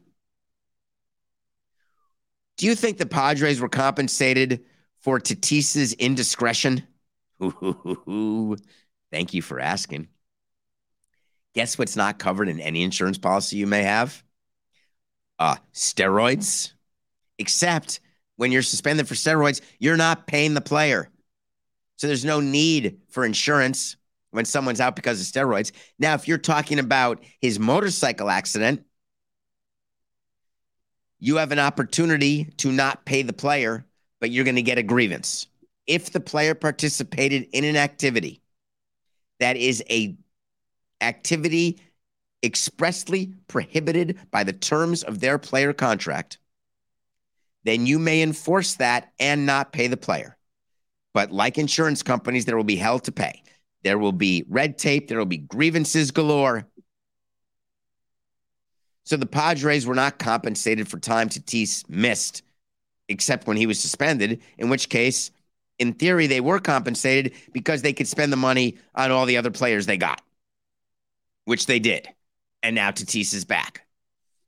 Do 2.58 2.66
you 2.66 2.76
think 2.76 2.98
the 2.98 3.06
Padres 3.06 3.60
were 3.60 3.70
compensated 3.70 4.66
for 5.00 5.20
Tatis's 5.20 5.94
indiscretion? 5.94 6.84
Ooh, 7.42 8.56
Thank 9.12 9.34
you 9.34 9.42
for 9.42 9.60
asking. 9.60 10.08
Guess 11.54 11.78
what's 11.78 11.96
not 11.98 12.18
covered 12.18 12.48
in 12.48 12.60
any 12.60 12.84
insurance 12.84 13.18
policy 13.18 13.58
you 13.58 13.68
may 13.68 13.84
have? 13.84 14.24
Uh, 15.38 15.58
steroids. 15.74 16.72
Except 17.38 18.00
when 18.38 18.52
you're 18.52 18.62
suspended 18.62 19.08
for 19.08 19.16
steroids, 19.16 19.62
you're 19.80 19.98
not 19.98 20.28
paying 20.28 20.54
the 20.54 20.62
player. 20.62 21.10
So 21.98 22.08
there's 22.08 22.24
no 22.26 22.40
need 22.40 23.00
for 23.10 23.26
insurance 23.26 23.98
when 24.32 24.46
someone's 24.46 24.82
out 24.82 24.96
because 24.96 25.22
of 25.22 25.28
steroids. 25.28 25.72
Now, 26.00 26.14
if 26.16 26.28
you're 26.28 26.38
talking 26.38 26.80
about 26.80 27.24
his 27.40 27.60
motorcycle 27.60 28.30
accident, 28.30 28.86
you 31.20 31.38
have 31.38 31.52
an 31.52 31.60
opportunity 31.60 32.46
to 32.58 32.72
not 32.72 33.06
pay 33.06 33.22
the 33.22 33.34
player, 33.34 33.86
but 34.20 34.32
you're 34.32 34.46
going 34.46 34.56
to 34.56 34.62
get 34.62 34.78
a 34.78 34.84
grievance. 34.84 35.48
If 35.86 36.12
the 36.12 36.20
player 36.20 36.56
participated 36.56 37.48
in 37.54 37.64
an 37.64 37.76
activity 37.76 38.42
that 39.40 39.58
is 39.58 39.84
a 39.90 40.16
activity 41.02 41.80
expressly 42.44 43.34
prohibited 43.48 44.18
by 44.32 44.44
the 44.44 44.54
terms 44.54 45.04
of 45.04 45.20
their 45.20 45.38
player 45.38 45.74
contract, 45.74 46.40
then 47.64 47.86
you 47.86 48.00
may 48.00 48.22
enforce 48.22 48.76
that 48.76 49.12
and 49.20 49.46
not 49.46 49.74
pay 49.74 49.88
the 49.88 49.98
player. 49.98 50.38
But 51.14 51.32
like 51.32 51.58
insurance 51.58 52.02
companies, 52.02 52.46
there 52.46 52.58
will 52.58 52.64
be 52.64 52.78
hell 52.78 53.00
to 53.00 53.12
pay. 53.12 53.44
There 53.84 53.98
will 53.98 54.12
be 54.12 54.46
red 54.48 54.78
tape, 54.78 55.08
there 55.08 55.18
will 55.18 55.26
be 55.26 55.38
grievances 55.38 56.12
galore. 56.12 56.68
So 59.04 59.18
the 59.18 59.26
Padres 59.26 59.86
were 59.86 59.96
not 59.96 60.20
compensated 60.20 60.88
for 60.88 61.00
time 61.00 61.30
Tatis 61.30 61.90
missed, 61.90 62.44
except 63.10 63.48
when 63.48 63.58
he 63.58 63.66
was 63.66 63.80
suspended, 63.80 64.42
in 64.58 64.70
which 64.70 64.90
case, 64.90 65.32
in 65.80 65.94
theory, 65.94 66.28
they 66.28 66.42
were 66.42 66.60
compensated 66.60 67.34
because 67.52 67.82
they 67.82 67.94
could 67.94 68.08
spend 68.08 68.32
the 68.32 68.38
money 68.38 68.78
on 68.94 69.12
all 69.12 69.26
the 69.26 69.38
other 69.38 69.50
players 69.50 69.86
they 69.86 69.98
got 69.98 70.22
which 71.46 71.66
they 71.66 71.80
did. 71.80 72.08
And 72.64 72.76
now 72.76 72.92
Tatis 72.92 73.34
is 73.34 73.46
back. 73.46 73.86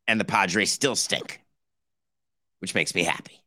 And 0.07 0.19
the 0.19 0.25
Padres 0.25 0.71
still 0.71 0.95
stink, 0.95 1.41
which 2.59 2.75
makes 2.75 2.93
me 2.93 3.03
happy. 3.03 3.41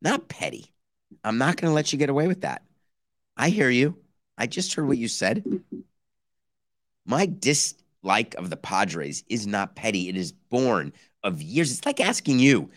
Not 0.00 0.28
petty. 0.28 0.72
I'm 1.24 1.38
not 1.38 1.56
going 1.56 1.70
to 1.70 1.74
let 1.74 1.92
you 1.92 1.98
get 1.98 2.10
away 2.10 2.26
with 2.26 2.42
that. 2.42 2.62
I 3.36 3.48
hear 3.48 3.70
you. 3.70 3.96
I 4.38 4.46
just 4.46 4.74
heard 4.74 4.86
what 4.86 4.98
you 4.98 5.08
said. 5.08 5.44
My 7.06 7.26
dislike 7.26 8.34
of 8.36 8.50
the 8.50 8.56
Padres 8.56 9.24
is 9.28 9.46
not 9.46 9.76
petty. 9.76 10.08
It 10.08 10.16
is 10.16 10.32
born 10.32 10.92
of 11.22 11.40
years. 11.40 11.72
It's 11.72 11.86
like 11.86 12.00
asking 12.00 12.38
you, 12.38 12.70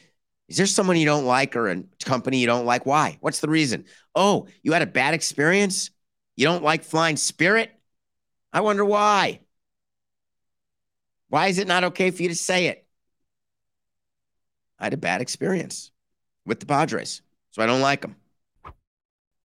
is 0.47 0.57
there 0.57 0.65
someone 0.65 0.97
you 0.97 1.05
don't 1.05 1.25
like 1.25 1.55
or 1.55 1.69
a 1.69 1.83
company 2.03 2.39
you 2.39 2.47
don't 2.47 2.65
like? 2.65 2.85
Why? 2.85 3.17
What's 3.21 3.39
the 3.39 3.49
reason? 3.49 3.85
Oh, 4.15 4.47
you 4.63 4.73
had 4.73 4.81
a 4.81 4.87
bad 4.87 5.13
experience? 5.13 5.91
You 6.35 6.45
don't 6.45 6.63
like 6.63 6.83
flying 6.83 7.17
spirit? 7.17 7.71
I 8.51 8.61
wonder 8.61 8.83
why. 8.83 9.41
Why 11.27 11.47
is 11.47 11.59
it 11.59 11.67
not 11.67 11.83
okay 11.85 12.09
for 12.09 12.23
you 12.23 12.29
to 12.29 12.35
say 12.35 12.67
it? 12.67 12.87
I 14.79 14.85
had 14.85 14.93
a 14.93 14.97
bad 14.97 15.21
experience 15.21 15.91
with 16.45 16.59
the 16.59 16.65
Padres, 16.65 17.21
so 17.51 17.61
I 17.61 17.65
don't 17.67 17.81
like 17.81 18.01
them. 18.01 18.15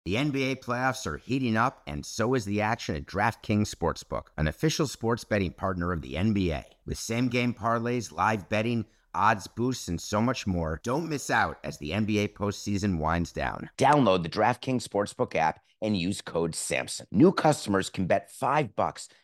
The 0.05 0.15
NBA 0.15 0.63
playoffs 0.63 1.05
are 1.05 1.17
heating 1.17 1.57
up, 1.57 1.81
and 1.85 2.05
so 2.05 2.33
is 2.33 2.45
the 2.45 2.61
action 2.61 2.95
at 2.95 3.05
DraftKings 3.05 3.73
Sportsbook, 3.73 4.27
an 4.37 4.47
official 4.47 4.87
sports 4.87 5.25
betting 5.25 5.51
partner 5.51 5.91
of 5.91 6.01
the 6.01 6.13
NBA. 6.13 6.63
With 6.85 6.97
same 6.97 7.27
game 7.27 7.53
parlays, 7.53 8.13
live 8.13 8.47
betting, 8.47 8.85
odds 9.13 9.47
boosts, 9.47 9.89
and 9.89 9.99
so 9.99 10.21
much 10.21 10.47
more, 10.47 10.79
don't 10.83 11.09
miss 11.09 11.29
out 11.29 11.57
as 11.65 11.77
the 11.79 11.91
NBA 11.91 12.29
postseason 12.29 12.97
winds 12.97 13.33
down. 13.33 13.69
Download 13.77 14.23
the 14.23 14.29
DraftKings 14.29 14.87
Sportsbook 14.87 15.35
app 15.35 15.59
and 15.81 15.97
use 15.97 16.21
code 16.21 16.53
SAMSON. 16.53 17.05
New 17.11 17.33
customers 17.33 17.89
can 17.89 18.05
bet 18.05 18.31
5 18.31 18.77
bucks 18.77 19.09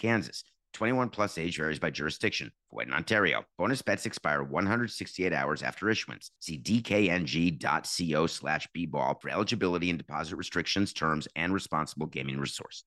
Kansas. 0.00 0.44
21 0.72 1.10
plus 1.10 1.36
age 1.36 1.56
varies 1.56 1.78
by 1.78 1.90
jurisdiction. 1.90 2.50
Void 2.72 2.88
in 2.88 2.94
Ontario. 2.94 3.44
Bonus 3.58 3.82
bets 3.82 4.06
expire 4.06 4.42
168 4.42 5.32
hours 5.32 5.62
after 5.62 5.90
issuance. 5.90 6.30
See 6.40 6.58
dkng.co 6.58 8.26
slash 8.26 8.68
bball 8.76 9.20
for 9.20 9.30
eligibility 9.30 9.90
and 9.90 9.98
deposit 9.98 10.36
restrictions, 10.36 10.92
terms, 10.92 11.28
and 11.36 11.52
responsible 11.52 12.06
gaming 12.06 12.38
resources. 12.38 12.84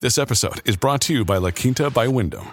This 0.00 0.18
episode 0.18 0.60
is 0.68 0.76
brought 0.76 1.00
to 1.02 1.14
you 1.14 1.24
by 1.24 1.38
La 1.38 1.50
Quinta 1.50 1.90
by 1.90 2.06
Wyndham. 2.06 2.52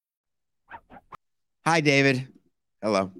Hi, 1.65 1.79
David. 1.79 2.27
Hello. 2.81 3.11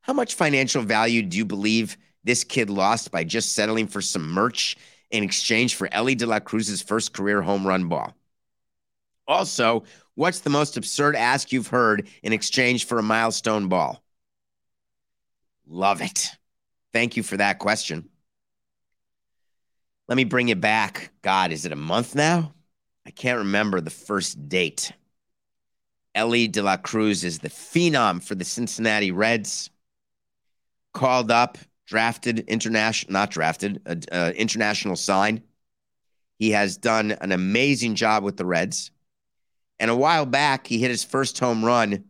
How 0.00 0.12
much 0.12 0.34
financial 0.34 0.82
value 0.82 1.22
do 1.22 1.36
you 1.36 1.44
believe 1.44 1.96
this 2.24 2.42
kid 2.42 2.68
lost 2.68 3.12
by 3.12 3.22
just 3.22 3.52
settling 3.52 3.86
for 3.86 4.00
some 4.00 4.28
merch 4.28 4.76
in 5.10 5.22
exchange 5.22 5.76
for 5.76 5.88
Elly 5.92 6.16
De 6.16 6.26
La 6.26 6.40
Cruz's 6.40 6.82
first 6.82 7.12
career 7.12 7.40
home 7.40 7.64
run 7.64 7.88
ball? 7.88 8.12
Also, 9.28 9.84
what's 10.16 10.40
the 10.40 10.50
most 10.50 10.76
absurd 10.76 11.14
ask 11.14 11.52
you've 11.52 11.68
heard 11.68 12.08
in 12.24 12.32
exchange 12.32 12.86
for 12.86 12.98
a 12.98 13.02
milestone 13.04 13.68
ball? 13.68 14.02
Love 15.68 16.00
it. 16.00 16.30
Thank 16.92 17.16
you 17.16 17.22
for 17.22 17.36
that 17.36 17.60
question. 17.60 18.08
Let 20.08 20.16
me 20.16 20.24
bring 20.24 20.48
it 20.48 20.60
back. 20.60 21.12
God, 21.22 21.52
is 21.52 21.66
it 21.66 21.72
a 21.72 21.76
month 21.76 22.16
now? 22.16 22.52
I 23.06 23.10
can't 23.10 23.38
remember 23.38 23.80
the 23.80 23.90
first 23.90 24.48
date. 24.48 24.92
Elly 26.18 26.48
De 26.48 26.60
La 26.60 26.76
Cruz 26.76 27.22
is 27.22 27.38
the 27.38 27.48
phenom 27.48 28.20
for 28.20 28.34
the 28.34 28.44
Cincinnati 28.44 29.12
Reds. 29.12 29.70
Called 30.92 31.30
up, 31.30 31.58
drafted, 31.86 32.40
international, 32.40 33.12
not 33.12 33.30
drafted, 33.30 33.80
international 34.34 34.96
sign. 34.96 35.44
He 36.40 36.50
has 36.50 36.76
done 36.76 37.12
an 37.12 37.30
amazing 37.30 37.94
job 37.94 38.24
with 38.24 38.36
the 38.36 38.44
Reds. 38.44 38.90
And 39.78 39.92
a 39.92 39.96
while 39.96 40.26
back, 40.26 40.66
he 40.66 40.78
hit 40.78 40.90
his 40.90 41.04
first 41.04 41.38
home 41.38 41.64
run, 41.64 42.02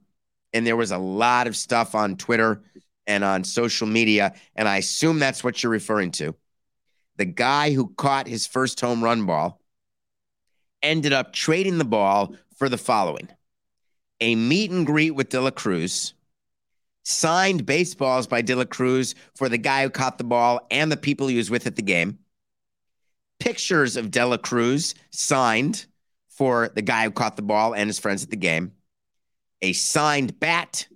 and 0.55 0.66
there 0.66 0.75
was 0.75 0.90
a 0.90 0.97
lot 0.97 1.47
of 1.47 1.55
stuff 1.55 1.94
on 1.94 2.16
Twitter 2.16 2.62
and 3.07 3.23
on 3.23 3.44
social 3.44 3.87
media. 3.87 4.33
And 4.57 4.66
I 4.66 4.79
assume 4.79 5.18
that's 5.18 5.44
what 5.44 5.62
you're 5.62 5.71
referring 5.71 6.12
to. 6.12 6.35
The 7.16 7.27
guy 7.27 7.75
who 7.75 7.92
caught 7.99 8.27
his 8.27 8.47
first 8.47 8.81
home 8.81 9.05
run 9.05 9.27
ball 9.27 9.61
ended 10.83 11.12
up 11.12 11.35
trading 11.35 11.77
the 11.77 11.85
ball 11.85 12.35
for 12.57 12.71
the 12.71 12.79
following 12.79 13.29
a 14.20 14.35
meet 14.35 14.70
and 14.70 14.87
greet 14.87 15.12
with 15.12 15.28
De 15.28 15.40
La 15.40 15.50
Cruz, 15.50 16.14
signed 17.04 17.64
baseballs 17.64 18.26
by 18.26 18.42
De 18.42 18.54
La 18.54 18.64
Cruz 18.64 19.14
for 19.35 19.48
the 19.48 19.59
guy 19.59 19.83
who 19.83 19.90
caught 19.90 20.18
the 20.18 20.24
ball 20.24 20.66
and 20.70 20.90
the 20.90 20.96
people 20.96 21.28
he 21.28 21.37
was 21.37 21.50
with 21.50 21.66
at 21.66 21.76
the 21.76 21.83
game, 21.83 22.18
pictures 23.38 23.96
of 23.96 24.11
De 24.11 24.24
La 24.24 24.37
Cruz 24.37 24.94
signed 25.11 25.87
for 26.28 26.68
the 26.74 26.83
guy 26.83 27.04
who 27.04 27.11
caught 27.11 27.37
the 27.37 27.42
ball 27.42 27.74
and 27.74 27.88
his 27.88 27.98
friends 27.98 28.22
at 28.22 28.31
the 28.31 28.37
game, 28.37 28.72
a 29.62 29.72
signed 29.72 30.38
bat, 30.38 30.87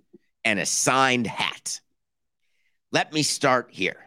and 0.45 0.59
a 0.59 0.65
signed 0.65 1.27
hat. 1.27 1.79
Let 2.91 3.13
me 3.13 3.23
start 3.23 3.69
here. 3.71 3.97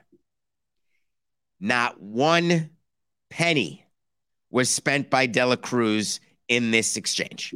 Not 1.59 2.00
one 2.00 2.70
penny 3.31 3.85
was 4.50 4.68
spent 4.68 5.11
by 5.11 5.26
De 5.26 5.44
La 5.44 5.57
Cruz 5.57 6.20
in 6.48 6.70
this 6.70 6.96
exchange 6.96 7.55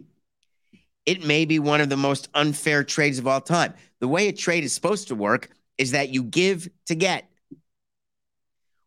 it 1.07 1.25
may 1.25 1.45
be 1.45 1.59
one 1.59 1.81
of 1.81 1.89
the 1.89 1.97
most 1.97 2.29
unfair 2.35 2.85
trades 2.85 3.19
of 3.19 3.27
all 3.27 3.41
time. 3.41 3.75
The 4.01 4.09
way 4.09 4.29
a 4.29 4.33
trade 4.33 4.65
is 4.65 4.73
supposed 4.73 5.09
to 5.09 5.15
work 5.15 5.51
is 5.79 5.93
that 5.93 6.11
you 6.11 6.23
give 6.23 6.69
to 6.87 6.95
get. 6.95 7.29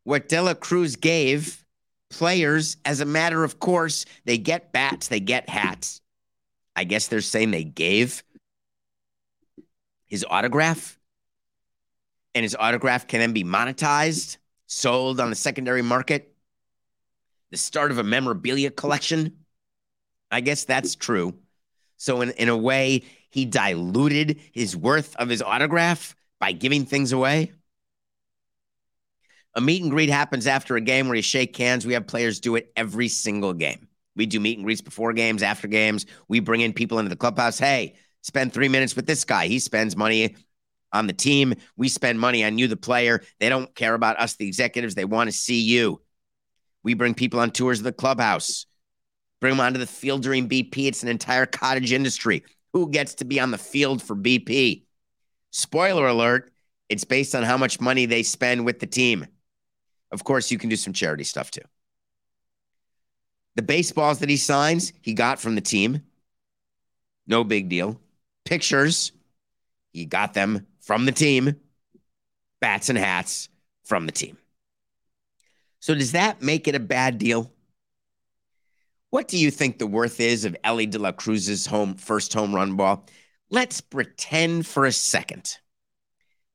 What 0.04 0.30
De 0.30 0.41
La 0.41 0.54
Cruz 0.54 0.95
gave 0.95 1.63
players, 2.10 2.78
as 2.86 2.99
a 2.99 3.06
matter 3.06 3.43
of 3.43 3.60
course, 3.60 4.06
they 4.26 4.38
get 4.38 4.71
bats, 4.71 5.08
they 5.08 5.19
get 5.19 5.49
hats. 5.49 6.02
I 6.76 6.84
guess 6.84 7.08
they're 7.08 7.21
saying 7.21 7.52
they 7.52 7.63
gave 7.63 8.23
his 10.06 10.26
autograph, 10.30 10.99
and 12.36 12.43
his 12.43 12.56
autograph 12.60 13.08
can 13.08 13.19
then 13.19 13.34
be 13.34 13.43
monetized, 13.43 14.38
sold 14.67 15.19
on 15.19 15.30
the 15.30 15.36
secondary 15.36 15.82
market. 15.82 16.36
The 17.52 17.58
start 17.58 17.91
of 17.91 17.97
a 17.97 18.04
memorabilia 18.04 18.71
collection. 18.71 19.38
I 20.32 20.41
guess 20.41 20.65
that's 20.65 20.95
true. 20.95 21.36
So 22.03 22.19
in, 22.19 22.31
in 22.31 22.49
a 22.49 22.57
way, 22.57 23.03
he 23.29 23.45
diluted 23.45 24.37
his 24.51 24.75
worth 24.75 25.15
of 25.15 25.29
his 25.29 25.41
autograph 25.41 26.17
by 26.37 26.51
giving 26.51 26.85
things 26.85 27.13
away. 27.13 27.53
A 29.55 29.61
meet 29.61 29.83
and 29.83 29.89
greet 29.89 30.09
happens 30.09 30.45
after 30.45 30.75
a 30.75 30.81
game 30.81 31.07
where 31.07 31.15
you 31.15 31.21
shake 31.21 31.55
hands. 31.55 31.85
We 31.85 31.93
have 31.93 32.05
players 32.05 32.41
do 32.41 32.57
it 32.57 32.73
every 32.75 33.07
single 33.07 33.53
game. 33.53 33.87
We 34.17 34.25
do 34.25 34.41
meet 34.41 34.57
and 34.57 34.65
greets 34.65 34.81
before 34.81 35.13
games, 35.13 35.41
after 35.43 35.69
games. 35.69 36.05
We 36.27 36.41
bring 36.41 36.59
in 36.59 36.73
people 36.73 36.99
into 36.99 37.07
the 37.07 37.15
clubhouse. 37.15 37.57
Hey, 37.57 37.95
spend 38.21 38.51
three 38.51 38.67
minutes 38.67 38.97
with 38.97 39.07
this 39.07 39.23
guy. 39.23 39.47
He 39.47 39.59
spends 39.59 39.95
money 39.95 40.35
on 40.91 41.07
the 41.07 41.13
team. 41.13 41.53
We 41.77 41.87
spend 41.87 42.19
money 42.19 42.43
on 42.43 42.57
you, 42.57 42.67
the 42.67 42.75
player. 42.75 43.23
They 43.39 43.47
don't 43.47 43.73
care 43.75 43.93
about 43.93 44.19
us, 44.19 44.35
the 44.35 44.45
executives. 44.45 44.93
They 44.93 45.05
want 45.05 45.29
to 45.29 45.31
see 45.31 45.61
you. 45.61 46.01
We 46.83 46.95
bring 46.95 47.13
people 47.13 47.39
on 47.39 47.51
tours 47.51 47.79
of 47.79 47.85
the 47.85 47.93
clubhouse. 47.93 48.65
Bring 49.43 49.58
them 49.58 49.65
onto 49.65 49.77
the 49.77 49.86
field 49.86 50.23
during 50.23 50.47
BP. 50.47 50.88
It's 50.88 51.03
an 51.03 51.10
entire 51.10 51.45
cottage 51.45 51.91
industry. 51.91 52.45
Who 52.71 52.89
gets 52.89 53.15
to 53.15 53.25
be 53.25 53.41
on 53.41 53.51
the 53.51 53.58
field 53.58 54.01
for 54.01 54.15
BP? 54.15 54.86
Spoiler 55.51 56.08
alert, 56.08 56.53
it's 56.88 57.03
based 57.03 57.36
on 57.36 57.43
how 57.43 57.58
much 57.58 57.82
money 57.82 58.06
they 58.06 58.23
spend 58.23 58.63
with 58.63 58.79
the 58.79 58.88
team. 58.88 59.27
Of 60.13 60.23
course, 60.23 60.49
you 60.49 60.58
can 60.58 60.69
do 60.69 60.77
some 60.77 60.93
charity 60.93 61.25
stuff 61.25 61.51
too. 61.51 61.63
The 63.56 63.63
baseballs 63.63 64.19
that 64.19 64.29
he 64.29 64.38
signs, 64.38 64.93
he 65.01 65.13
got 65.13 65.41
from 65.41 65.56
the 65.56 65.62
team. 65.62 66.03
No 67.27 67.43
big 67.43 67.67
deal. 67.67 67.99
Pictures, 68.45 69.12
he 69.91 70.06
got 70.06 70.34
them 70.34 70.67
from 70.79 71.03
the 71.03 71.12
team. 71.12 71.60
Bats 72.62 72.88
and 72.88 72.97
hats 72.97 73.49
from 73.84 74.06
the 74.06 74.13
team. 74.13 74.38
So, 75.82 75.93
does 75.93 76.13
that 76.13 76.41
make 76.41 76.69
it 76.69 76.75
a 76.75 76.79
bad 76.79 77.17
deal? 77.17 77.52
What 79.13 79.28
do 79.28 79.38
you 79.38 79.52
think 79.52 79.78
the 79.78 79.86
worth 79.86 80.19
is 80.19 80.43
of 80.43 80.58
Elly 80.63 80.88
De 80.88 80.97
La 80.97 81.12
Cruz's 81.12 81.67
home 81.67 81.93
first 81.93 82.34
home 82.34 82.52
run 82.56 82.76
ball? 82.76 83.06
Let's 83.52 83.80
pretend 83.80 84.65
for 84.65 84.86
a 84.88 84.91
second 84.91 85.60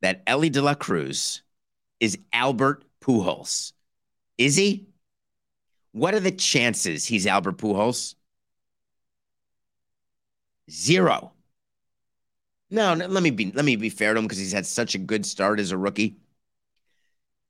that 0.03 0.25
Elly 0.27 0.51
De 0.51 0.61
La 0.61 0.75
Cruz 0.75 1.42
is 2.01 2.18
Albert 2.33 2.83
Pujols. 3.01 3.75
Is 4.38 4.57
he? 4.57 4.88
What 5.92 6.14
are 6.14 6.21
the 6.21 6.33
chances 6.33 7.05
he's 7.05 7.29
Albert 7.29 7.59
Pujols? 7.59 8.16
Zero. 10.68 11.35
No, 12.71 12.94
no, 12.94 13.07
let 13.07 13.23
me 13.23 13.31
be 13.31 13.53
let 13.53 13.66
me 13.66 13.77
be 13.77 13.88
fair 13.88 14.14
to 14.14 14.18
him 14.18 14.25
because 14.25 14.38
he's 14.38 14.51
had 14.51 14.66
such 14.66 14.97
a 14.97 14.99
good 14.99 15.25
start 15.25 15.61
as 15.61 15.71
a 15.71 15.79
rookie. 15.79 16.16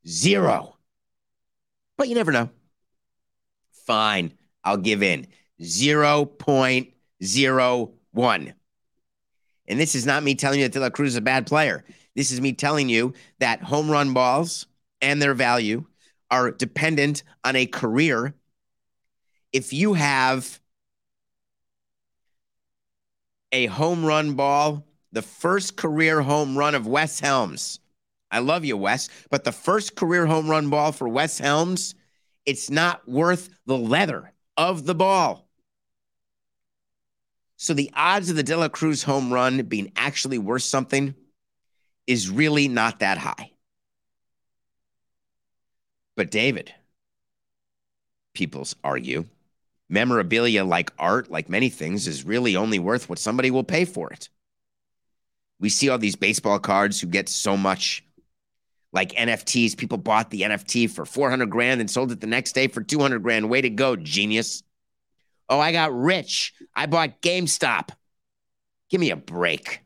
Zero. 0.07 0.77
But 1.97 2.09
you 2.09 2.15
never 2.15 2.31
know. 2.31 2.51
Fine, 3.87 4.35
I'll 4.65 4.77
give 4.77 5.03
in. 5.03 5.27
0.01. 5.61 8.53
And 9.69 9.79
this 9.79 9.95
is 9.95 10.07
not 10.07 10.23
me 10.23 10.35
telling 10.35 10.61
you 10.61 10.67
that 10.67 10.73
De 10.73 10.81
La 10.81 10.91
Cruz 10.91 11.11
is 11.11 11.17
a 11.17 11.21
bad 11.21 11.47
player. 11.47 11.85
This 12.17 12.33
is 12.33 12.41
me 12.41 12.53
telling 12.53 12.89
you 12.89 13.13
that 13.39 13.63
home 13.63 13.91
run 13.91 14.15
balls 14.15 14.67
and 15.01 15.21
their 15.21 15.35
value 15.35 15.85
are 16.31 16.51
dependent 16.51 17.23
on 17.45 17.57
a 17.57 17.67
career. 17.67 18.35
If 19.53 19.73
you 19.73 19.95
have 19.95 20.61
a 23.53 23.67
home 23.67 24.05
run 24.05 24.35
ball, 24.35 24.85
the 25.13 25.23
first 25.23 25.77
career 25.77 26.21
home 26.21 26.57
run 26.57 26.75
of 26.75 26.87
Wes 26.87 27.21
Helms. 27.21 27.81
I 28.31 28.41
love 28.41 28.65
you, 28.65 28.77
Wes, 28.77 29.09
but 29.31 29.45
the 29.45 29.53
first 29.53 29.97
career 29.97 30.27
home 30.27 30.51
run 30.51 30.69
ball 30.69 30.93
for 30.93 31.09
Wes 31.09 31.39
Helms, 31.39 31.95
it's 32.45 32.69
not 32.69 33.09
worth 33.09 33.49
the 33.65 33.77
leather 33.77 34.33
of 34.59 34.85
the 34.85 34.95
ball. 34.95 35.49
So 37.57 37.73
the 37.73 37.91
odds 37.95 38.29
of 38.29 38.37
the 38.37 38.43
De 38.43 38.57
La 38.57 38.69
Cruz 38.69 39.05
home 39.05 39.33
run 39.33 39.63
being 39.63 39.93
actually 39.97 40.39
worth 40.39 40.63
something 40.63 41.15
is 42.07 42.29
really 42.29 42.69
not 42.69 42.99
that 42.99 43.19
high. 43.19 43.53
But 46.17 46.31
David, 46.31 46.75
peoples 48.35 48.75
argue, 48.83 49.27
memorabilia 49.89 50.65
like 50.65 50.93
art, 50.99 51.31
like 51.31 51.49
many 51.49 51.69
things, 51.69 52.09
is 52.09 52.25
really 52.25 52.57
only 52.57 52.81
worth 52.81 53.09
what 53.09 53.19
somebody 53.19 53.51
will 53.51 53.65
pay 53.65 53.85
for 53.85 54.13
it. 54.13 54.29
We 55.61 55.69
see 55.69 55.89
all 55.89 55.99
these 55.99 56.17
baseball 56.17 56.59
cards 56.59 57.01
who 57.01 57.07
get 57.07 57.29
so 57.29 57.57
much 57.57 58.05
like 58.93 59.13
NFTs. 59.13 59.77
People 59.77 59.99
bought 59.99 60.31
the 60.31 60.43
NFT 60.43 60.91
for 60.91 61.05
400 61.05 61.51
grand 61.51 61.81
and 61.81 61.91
sold 61.91 62.13
it 62.13 62.21
the 62.21 62.27
next 62.27 62.53
day 62.53 62.69
for 62.69 62.83
200 62.83 63.23
grand. 63.23 63.51
Way 63.51 63.61
to 63.61 63.71
go, 63.71 63.97
genius. 63.97 64.63
Oh, 65.49 65.61
I 65.61 65.73
got 65.73 65.95
rich. 65.95 66.53
I 66.75 66.87
bought 66.87 67.23
GameStop. 67.23 67.91
Give 68.91 69.01
me 69.01 69.11
a 69.11 69.17
break. 69.17 69.81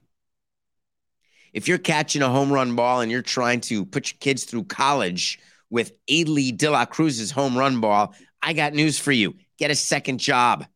If 1.53 1.69
you're 1.69 1.79
catching 1.79 2.23
a 2.23 2.29
home 2.29 2.53
run 2.53 2.75
ball 2.77 3.01
and 3.01 3.11
you're 3.11 3.23
trying 3.23 3.61
to 3.63 3.85
put 3.85 4.11
your 4.11 4.19
kids 4.21 4.45
through 4.45 4.65
college 4.65 5.39
with 5.71 5.93
Elly 6.09 6.53
De 6.53 6.71
La 6.71 6.87
Cruz's 6.87 7.31
home 7.31 7.57
run 7.57 7.81
ball, 7.81 8.15
I 8.41 8.53
got 8.55 8.73
news 8.73 8.99
for 8.99 9.13
you. 9.13 9.35
Get 9.59 9.71
a 9.71 9.75
second 9.75 10.19
job. 10.19 10.67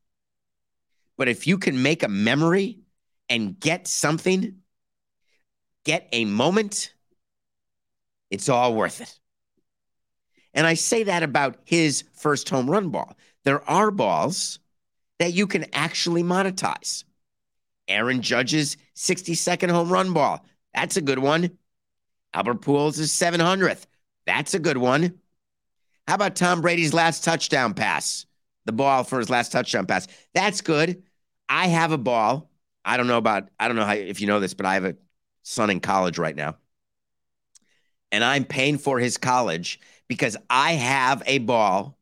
But 1.17 1.29
if 1.29 1.47
you 1.47 1.59
can 1.59 1.83
make 1.83 2.03
a 2.03 2.09
memory 2.09 2.81
and 3.29 3.59
get 3.59 3.89
something, 3.89 4.59
get 5.85 6.09
a 6.13 6.27
moment, 6.27 6.93
it's 8.31 8.49
all 8.49 8.75
worth 8.75 9.01
it. 9.01 9.19
And 10.55 10.67
I 10.67 10.75
say 10.75 11.05
that 11.05 11.23
about 11.23 11.59
his 11.65 12.05
first 12.15 12.49
home 12.49 12.71
run 12.71 12.89
ball. 12.89 13.17
There 13.45 13.69
are 13.69 13.91
balls 13.91 14.59
that 15.19 15.33
you 15.35 15.47
can 15.47 15.67
actually 15.73 16.23
monetize. 16.23 17.05
Aaron 17.89 18.23
Judge's 18.23 18.77
62nd 18.97 19.71
home 19.71 19.93
run 19.93 20.13
ball. 20.13 20.45
That's 20.75 20.97
a 20.97 21.03
good 21.03 21.19
one. 21.19 21.57
Albert 22.35 22.63
Pujols' 22.63 22.99
700th. 23.01 23.87
That's 24.27 24.55
a 24.55 24.59
good 24.59 24.77
one. 24.77 25.21
How 26.09 26.15
about 26.15 26.37
Tom 26.37 26.61
Brady's 26.61 26.95
last 26.95 27.25
touchdown 27.25 27.75
pass? 27.75 28.27
The 28.65 28.73
ball 28.73 29.05
for 29.05 29.19
his 29.19 29.31
last 29.31 29.53
touchdown 29.53 29.87
pass. 29.87 30.09
That's 30.35 30.61
good. 30.61 31.03
I 31.49 31.69
have 31.69 31.93
a 31.93 31.99
ball. 31.99 32.51
I 32.85 32.97
don't 32.97 33.07
know 33.07 33.19
about, 33.19 33.49
I 33.59 33.69
don't 33.69 33.77
know 33.77 33.85
how, 33.85 33.95
if 33.95 34.21
you 34.21 34.27
know 34.27 34.41
this, 34.41 34.55
but 34.55 34.67
I 34.67 34.75
have 34.75 34.85
a 34.85 34.97
son 35.43 35.71
in 35.71 35.81
college 35.81 36.19
right 36.19 36.35
now. 36.35 36.57
And 38.13 38.25
I'm 38.25 38.45
paying 38.45 38.79
for 38.79 38.99
his 38.99 39.17
college 39.17 39.81
because 40.09 40.37
I 40.49 40.73
have 40.73 41.23
a 41.27 41.39
ball 41.39 41.99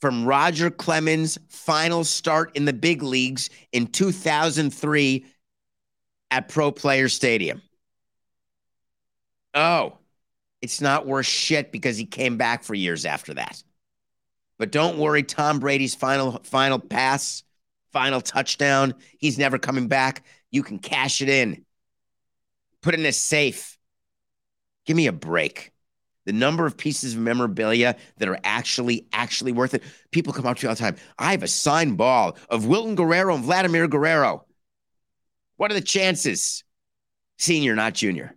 from 0.00 0.24
Roger 0.24 0.70
Clemens' 0.70 1.38
final 1.48 2.04
start 2.04 2.56
in 2.56 2.64
the 2.64 2.72
big 2.72 3.02
leagues 3.02 3.50
in 3.72 3.86
2003 3.86 5.26
at 6.30 6.48
Pro 6.48 6.70
Player 6.70 7.08
Stadium. 7.08 7.62
Oh, 9.54 9.98
it's 10.60 10.80
not 10.80 11.06
worth 11.06 11.26
shit 11.26 11.72
because 11.72 11.96
he 11.96 12.04
came 12.04 12.36
back 12.36 12.62
for 12.62 12.74
years 12.74 13.04
after 13.04 13.34
that. 13.34 13.62
But 14.58 14.72
don't 14.72 14.98
worry, 14.98 15.22
Tom 15.22 15.60
Brady's 15.60 15.94
final 15.94 16.40
final 16.44 16.78
pass, 16.78 17.42
final 17.92 18.20
touchdown, 18.20 18.94
he's 19.18 19.38
never 19.38 19.58
coming 19.58 19.88
back. 19.88 20.24
You 20.50 20.62
can 20.62 20.78
cash 20.78 21.20
it 21.20 21.28
in. 21.28 21.64
Put 22.82 22.94
it 22.94 23.00
in 23.00 23.06
a 23.06 23.12
safe. 23.12 23.75
Give 24.86 24.96
me 24.96 25.06
a 25.06 25.12
break 25.12 25.72
the 26.26 26.32
number 26.32 26.66
of 26.66 26.76
pieces 26.76 27.14
of 27.14 27.20
memorabilia 27.20 27.96
that 28.18 28.28
are 28.28 28.38
actually 28.44 29.06
actually 29.12 29.52
worth 29.52 29.72
it. 29.72 29.82
People 30.10 30.32
come 30.32 30.44
up 30.44 30.58
to 30.58 30.64
you 30.64 30.68
all 30.68 30.74
the 30.74 30.80
time. 30.80 30.96
I 31.18 31.30
have 31.30 31.42
a 31.42 31.48
signed 31.48 31.96
ball 31.96 32.36
of 32.50 32.66
Wilton 32.66 32.96
Guerrero 32.96 33.34
and 33.34 33.44
Vladimir 33.44 33.88
Guerrero. 33.88 34.44
What 35.56 35.70
are 35.70 35.74
the 35.74 35.80
chances? 35.80 36.64
Senior, 37.38 37.74
not 37.74 37.94
junior. 37.94 38.34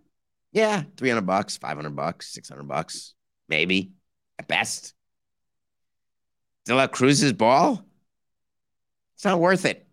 Yeah, 0.52 0.84
300 0.96 1.22
bucks, 1.22 1.56
500 1.58 1.94
bucks, 1.94 2.32
600 2.32 2.66
bucks, 2.66 3.14
maybe 3.48 3.92
at 4.38 4.48
best. 4.48 4.94
De 6.64 6.74
La 6.74 6.86
Cruz's 6.86 7.32
ball? 7.32 7.84
It's 9.14 9.24
not 9.24 9.40
worth 9.40 9.64
it. 9.64 9.86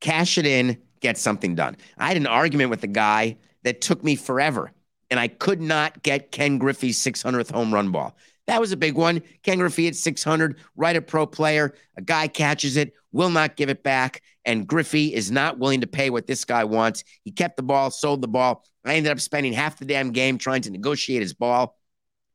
Cash 0.00 0.38
it 0.38 0.46
in, 0.46 0.78
get 1.00 1.18
something 1.18 1.54
done. 1.54 1.76
I 1.98 2.08
had 2.08 2.16
an 2.16 2.26
argument 2.26 2.70
with 2.70 2.80
the 2.80 2.86
guy 2.86 3.38
that 3.62 3.80
took 3.80 4.04
me 4.04 4.16
forever 4.16 4.72
and 5.10 5.20
I 5.20 5.28
could 5.28 5.60
not 5.60 6.02
get 6.02 6.32
Ken 6.32 6.58
Griffey's 6.58 6.98
600th 7.02 7.50
home 7.50 7.72
run 7.72 7.90
ball. 7.90 8.16
That 8.46 8.60
was 8.60 8.72
a 8.72 8.76
big 8.76 8.94
one. 8.94 9.22
Ken 9.42 9.58
Griffey 9.58 9.88
at 9.88 9.96
600, 9.96 10.58
right 10.76 10.96
a 10.96 11.00
pro 11.00 11.26
player. 11.26 11.74
A 11.96 12.02
guy 12.02 12.28
catches 12.28 12.76
it, 12.76 12.92
will 13.12 13.30
not 13.30 13.56
give 13.56 13.70
it 13.70 13.82
back. 13.82 14.22
And 14.44 14.66
Griffey 14.66 15.14
is 15.14 15.30
not 15.30 15.58
willing 15.58 15.80
to 15.80 15.86
pay 15.86 16.10
what 16.10 16.26
this 16.26 16.44
guy 16.44 16.64
wants. 16.64 17.04
He 17.22 17.30
kept 17.30 17.56
the 17.56 17.62
ball, 17.62 17.90
sold 17.90 18.20
the 18.20 18.28
ball. 18.28 18.64
I 18.84 18.96
ended 18.96 19.12
up 19.12 19.20
spending 19.20 19.54
half 19.54 19.78
the 19.78 19.86
damn 19.86 20.12
game 20.12 20.36
trying 20.36 20.62
to 20.62 20.70
negotiate 20.70 21.22
his 21.22 21.32
ball, 21.32 21.78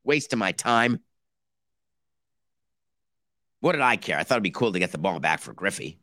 wasting 0.04 0.40
my 0.40 0.52
time. 0.52 1.00
What 3.60 3.74
did 3.74 3.82
I 3.82 3.98
care? 3.98 4.18
I 4.18 4.24
thought 4.24 4.36
it'd 4.36 4.44
be 4.44 4.52
cool 4.52 4.72
to 4.72 4.80
get 4.80 4.92
the 4.92 4.98
ball 4.98 5.20
back 5.20 5.42
for 5.42 5.54
Griffey 5.54 6.00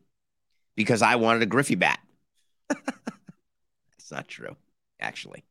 because 0.75 1.01
I 1.01 1.15
wanted 1.15 1.41
a 1.41 1.47
Griffey 1.47 1.75
bat. 1.75 1.99
That's 2.69 4.11
not 4.11 4.27
true, 4.29 4.55
actually. 5.01 5.43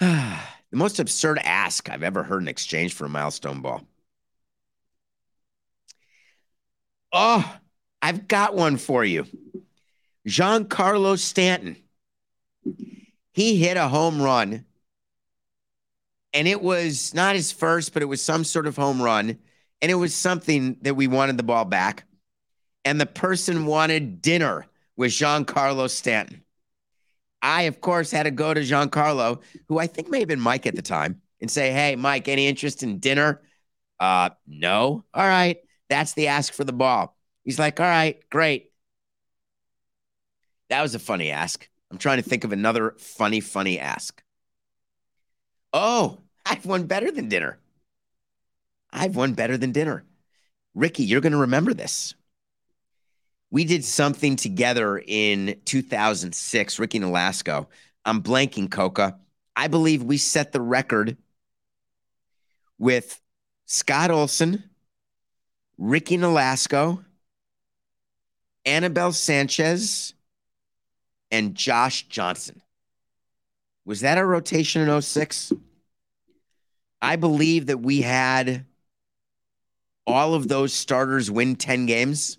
the 0.02 0.38
most 0.72 0.98
absurd 0.98 1.38
ask 1.44 1.90
I've 1.90 2.02
ever 2.02 2.22
heard 2.22 2.40
in 2.40 2.48
exchange 2.48 2.94
for 2.94 3.04
a 3.04 3.08
milestone 3.10 3.60
ball. 3.60 3.82
Oh, 7.12 7.58
I've 8.00 8.26
got 8.26 8.54
one 8.54 8.78
for 8.78 9.04
you. 9.04 9.26
Giancarlo 10.26 11.18
Stanton. 11.18 11.76
He 13.32 13.56
hit 13.56 13.76
a 13.76 13.88
home 13.88 14.22
run, 14.22 14.64
and 16.32 16.48
it 16.48 16.62
was 16.62 17.12
not 17.12 17.36
his 17.36 17.52
first, 17.52 17.92
but 17.92 18.02
it 18.02 18.06
was 18.06 18.22
some 18.22 18.44
sort 18.44 18.66
of 18.66 18.76
home 18.76 19.02
run. 19.02 19.38
And 19.82 19.90
it 19.90 19.96
was 19.96 20.14
something 20.14 20.76
that 20.82 20.94
we 20.94 21.08
wanted 21.08 21.36
the 21.36 21.42
ball 21.42 21.64
back. 21.64 22.04
And 22.84 23.00
the 23.00 23.06
person 23.06 23.66
wanted 23.66 24.22
dinner 24.22 24.66
with 24.96 25.12
Giancarlo 25.12 25.88
Stanton. 25.90 26.42
I, 27.42 27.62
of 27.62 27.80
course, 27.80 28.10
had 28.10 28.24
to 28.24 28.30
go 28.30 28.52
to 28.52 28.60
Giancarlo, 28.60 29.42
who 29.68 29.78
I 29.78 29.86
think 29.86 30.08
may 30.10 30.20
have 30.20 30.28
been 30.28 30.40
Mike 30.40 30.66
at 30.66 30.76
the 30.76 30.82
time, 30.82 31.22
and 31.40 31.50
say, 31.50 31.72
Hey, 31.72 31.96
Mike, 31.96 32.28
any 32.28 32.46
interest 32.46 32.82
in 32.82 32.98
dinner? 32.98 33.40
Uh, 33.98 34.30
no. 34.46 35.04
All 35.14 35.26
right. 35.26 35.58
That's 35.88 36.14
the 36.14 36.28
ask 36.28 36.52
for 36.52 36.64
the 36.64 36.72
ball. 36.72 37.16
He's 37.44 37.58
like, 37.58 37.80
All 37.80 37.86
right, 37.86 38.22
great. 38.30 38.70
That 40.68 40.82
was 40.82 40.94
a 40.94 40.98
funny 41.00 41.30
ask. 41.30 41.68
I'm 41.90 41.98
trying 41.98 42.22
to 42.22 42.28
think 42.28 42.44
of 42.44 42.52
another 42.52 42.94
funny, 42.98 43.40
funny 43.40 43.80
ask. 43.80 44.22
Oh, 45.72 46.18
I've 46.46 46.66
won 46.66 46.86
better 46.86 47.10
than 47.10 47.28
dinner. 47.28 47.58
I've 48.92 49.16
won 49.16 49.34
better 49.34 49.56
than 49.56 49.72
dinner. 49.72 50.04
Ricky, 50.74 51.04
you're 51.04 51.20
going 51.20 51.32
to 51.32 51.38
remember 51.38 51.74
this 51.74 52.14
we 53.50 53.64
did 53.64 53.84
something 53.84 54.36
together 54.36 55.02
in 55.04 55.60
2006, 55.64 56.78
Ricky 56.78 57.00
Nolasco. 57.00 57.66
I'm 58.04 58.22
blanking 58.22 58.70
Coca. 58.70 59.18
I 59.56 59.68
believe 59.68 60.02
we 60.02 60.16
set 60.16 60.52
the 60.52 60.60
record 60.60 61.16
with 62.78 63.20
Scott 63.66 64.10
Olsen, 64.10 64.64
Ricky 65.76 66.16
Nolasco, 66.16 67.04
Anibal 68.64 69.12
Sanchez, 69.12 70.14
and 71.30 71.54
Josh 71.54 72.08
Johnson. 72.08 72.62
Was 73.84 74.00
that 74.00 74.18
our 74.18 74.26
rotation 74.26 74.88
in 74.88 75.02
06? 75.02 75.52
I 77.02 77.16
believe 77.16 77.66
that 77.66 77.78
we 77.78 78.02
had 78.02 78.66
all 80.06 80.34
of 80.34 80.48
those 80.48 80.72
starters 80.72 81.30
win 81.30 81.56
10 81.56 81.86
games, 81.86 82.38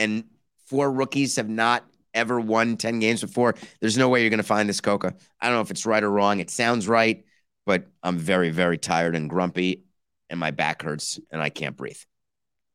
and 0.00 0.24
four 0.66 0.90
rookies 0.90 1.36
have 1.36 1.48
not 1.48 1.84
ever 2.14 2.40
won 2.40 2.76
10 2.76 2.98
games 2.98 3.20
before. 3.20 3.54
There's 3.80 3.98
no 3.98 4.08
way 4.08 4.22
you're 4.22 4.30
going 4.30 4.38
to 4.38 4.44
find 4.44 4.68
this, 4.68 4.80
Coca. 4.80 5.14
I 5.40 5.46
don't 5.46 5.56
know 5.56 5.60
if 5.60 5.70
it's 5.70 5.86
right 5.86 6.02
or 6.02 6.10
wrong. 6.10 6.40
It 6.40 6.50
sounds 6.50 6.88
right, 6.88 7.24
but 7.66 7.86
I'm 8.02 8.18
very, 8.18 8.50
very 8.50 8.78
tired 8.78 9.14
and 9.14 9.28
grumpy, 9.28 9.84
and 10.28 10.40
my 10.40 10.50
back 10.50 10.82
hurts, 10.82 11.20
and 11.30 11.40
I 11.42 11.50
can't 11.50 11.76
breathe. 11.76 12.00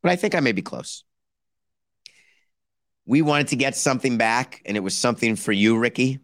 But 0.03 0.11
I 0.11 0.15
think 0.15 0.35
I 0.35 0.39
may 0.39 0.51
be 0.51 0.61
close. 0.61 1.03
We 3.05 3.21
wanted 3.21 3.47
to 3.49 3.55
get 3.55 3.75
something 3.75 4.17
back, 4.17 4.61
and 4.65 4.77
it 4.77 4.81
was 4.81 4.95
something 4.95 5.35
for 5.35 5.51
you, 5.51 5.77
Ricky. 5.77 6.19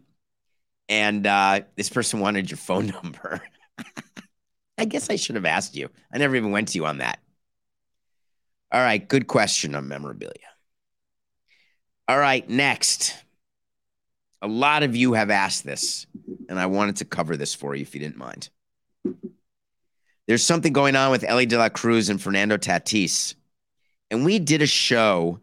And 0.88 1.26
uh, 1.26 1.62
this 1.76 1.88
person 1.88 2.20
wanted 2.20 2.50
your 2.50 2.58
phone 2.58 2.86
number. 3.02 3.42
I 4.78 4.84
guess 4.84 5.10
I 5.10 5.16
should 5.16 5.34
have 5.34 5.44
asked 5.44 5.76
you. 5.76 5.90
I 6.12 6.18
never 6.18 6.36
even 6.36 6.50
went 6.50 6.68
to 6.68 6.78
you 6.78 6.86
on 6.86 6.98
that. 6.98 7.18
All 8.70 8.80
right, 8.80 9.06
good 9.06 9.26
question 9.26 9.74
on 9.74 9.86
memorabilia. 9.86 10.51
All 12.08 12.18
right, 12.18 12.48
next. 12.48 13.14
A 14.40 14.48
lot 14.48 14.82
of 14.82 14.96
you 14.96 15.12
have 15.12 15.30
asked 15.30 15.64
this, 15.64 16.06
and 16.48 16.58
I 16.58 16.66
wanted 16.66 16.96
to 16.96 17.04
cover 17.04 17.36
this 17.36 17.54
for 17.54 17.74
you 17.74 17.82
if 17.82 17.94
you 17.94 18.00
didn't 18.00 18.16
mind. 18.16 18.50
There's 20.26 20.44
something 20.44 20.72
going 20.72 20.96
on 20.96 21.10
with 21.10 21.24
Elly 21.24 21.46
De 21.46 21.58
La 21.58 21.68
Cruz 21.68 22.08
and 22.08 22.20
Fernando 22.20 22.56
Tatis. 22.56 23.34
And 24.10 24.24
we 24.24 24.38
did 24.38 24.62
a 24.62 24.66
show. 24.66 25.40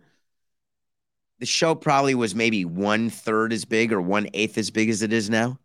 The 1.40 1.46
show 1.46 1.76
probably 1.76 2.16
was 2.16 2.36
maybe 2.36 2.66
one 2.66 3.10
third 3.10 3.54
as 3.54 3.66
big 3.66 3.94
or 3.94 4.02
one 4.02 4.28
eighth 4.34 4.58
as 4.58 4.70
big 4.70 4.90
as 4.90 5.02
it 5.02 5.14
is 5.14 5.30
now. 5.30 5.60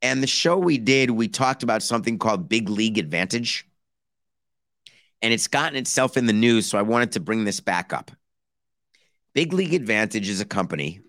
And 0.00 0.22
the 0.22 0.28
show 0.28 0.58
we 0.58 0.78
did, 0.78 1.10
we 1.10 1.26
talked 1.26 1.62
about 1.62 1.82
something 1.82 2.18
called 2.18 2.48
Big 2.48 2.68
League 2.68 2.98
Advantage. 2.98 3.66
And 5.22 5.34
it's 5.34 5.48
gotten 5.48 5.76
itself 5.76 6.16
in 6.16 6.26
the 6.26 6.32
news. 6.32 6.66
So 6.66 6.78
I 6.78 6.82
wanted 6.82 7.12
to 7.12 7.20
bring 7.20 7.44
this 7.44 7.58
back 7.60 7.92
up. 7.92 8.12
Big 9.34 9.52
League 9.52 9.74
Advantage 9.74 10.28
is 10.28 10.40
a 10.40 10.46
company 10.46 11.00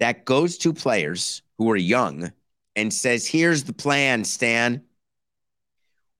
that 0.00 0.24
goes 0.24 0.58
to 0.58 0.72
players 0.72 1.42
who 1.58 1.70
are 1.70 1.76
young 1.76 2.32
and 2.76 2.92
says, 2.92 3.26
Here's 3.26 3.64
the 3.64 3.72
plan, 3.72 4.24
Stan. 4.24 4.82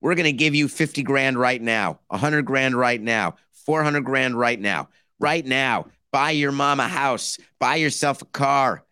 We're 0.01 0.15
going 0.15 0.25
to 0.25 0.33
give 0.33 0.55
you 0.55 0.67
50 0.67 1.03
grand 1.03 1.37
right 1.37 1.61
now, 1.61 1.99
100 2.07 2.43
grand 2.43 2.75
right 2.75 3.01
now, 3.01 3.35
400 3.65 4.01
grand 4.01 4.37
right 4.37 4.59
now. 4.59 4.89
Right 5.19 5.45
now, 5.45 5.87
buy 6.11 6.31
your 6.31 6.51
mom 6.51 6.79
a 6.79 6.87
house, 6.87 7.37
buy 7.59 7.75
yourself 7.75 8.21
a 8.21 8.25
car, 8.25 8.83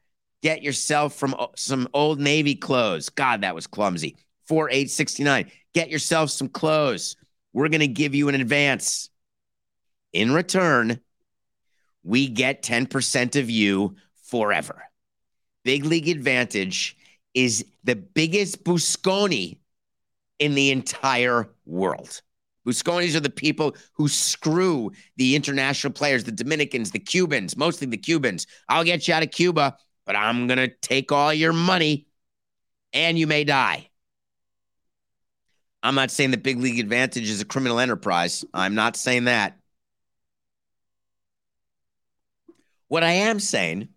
get 0.41 0.63
yourself 0.63 1.15
from 1.15 1.35
uh, 1.37 1.47
some 1.55 1.87
old 1.93 2.19
Navy 2.19 2.55
clothes. 2.55 3.09
God, 3.09 3.41
that 3.41 3.55
was 3.55 3.67
clumsy. 3.67 4.17
4869. 4.47 5.51
Get 5.73 5.89
yourself 5.89 6.29
some 6.29 6.49
clothes. 6.49 7.15
We're 7.53 7.69
going 7.69 7.81
to 7.81 7.87
give 7.87 8.15
you 8.15 8.29
an 8.29 8.35
advance. 8.35 9.09
In 10.11 10.31
return, 10.31 10.99
we 12.03 12.27
get 12.27 12.63
10% 12.63 13.35
of 13.39 13.49
you 13.49 13.95
forever. 14.23 14.83
Big 15.63 15.85
League 15.85 16.09
Advantage 16.09 16.97
is 17.33 17.65
the 17.83 17.95
biggest 17.95 18.63
buscone 18.63 19.57
in 20.39 20.55
the 20.55 20.71
entire 20.71 21.49
world. 21.65 22.21
buscones 22.67 23.15
are 23.15 23.21
the 23.21 23.29
people 23.29 23.75
who 23.93 24.07
screw 24.07 24.91
the 25.17 25.35
international 25.35 25.93
players, 25.93 26.23
the 26.23 26.31
Dominicans, 26.31 26.91
the 26.91 26.99
Cubans, 26.99 27.55
mostly 27.55 27.87
the 27.87 27.97
Cubans. 27.97 28.45
I'll 28.67 28.83
get 28.83 29.07
you 29.07 29.13
out 29.13 29.23
of 29.23 29.31
Cuba, 29.31 29.77
but 30.05 30.15
I'm 30.15 30.47
going 30.47 30.59
to 30.59 30.67
take 30.67 31.11
all 31.11 31.33
your 31.33 31.53
money 31.53 32.07
and 32.91 33.17
you 33.17 33.27
may 33.27 33.43
die. 33.43 33.89
I'm 35.81 35.95
not 35.95 36.11
saying 36.11 36.31
that 36.31 36.43
Big 36.43 36.59
League 36.59 36.79
Advantage 36.79 37.29
is 37.29 37.41
a 37.41 37.45
criminal 37.45 37.79
enterprise. 37.79 38.45
I'm 38.53 38.75
not 38.75 38.95
saying 38.95 39.25
that. 39.25 39.57
What 42.93 43.03
I 43.03 43.13
am 43.13 43.39
saying 43.39 43.87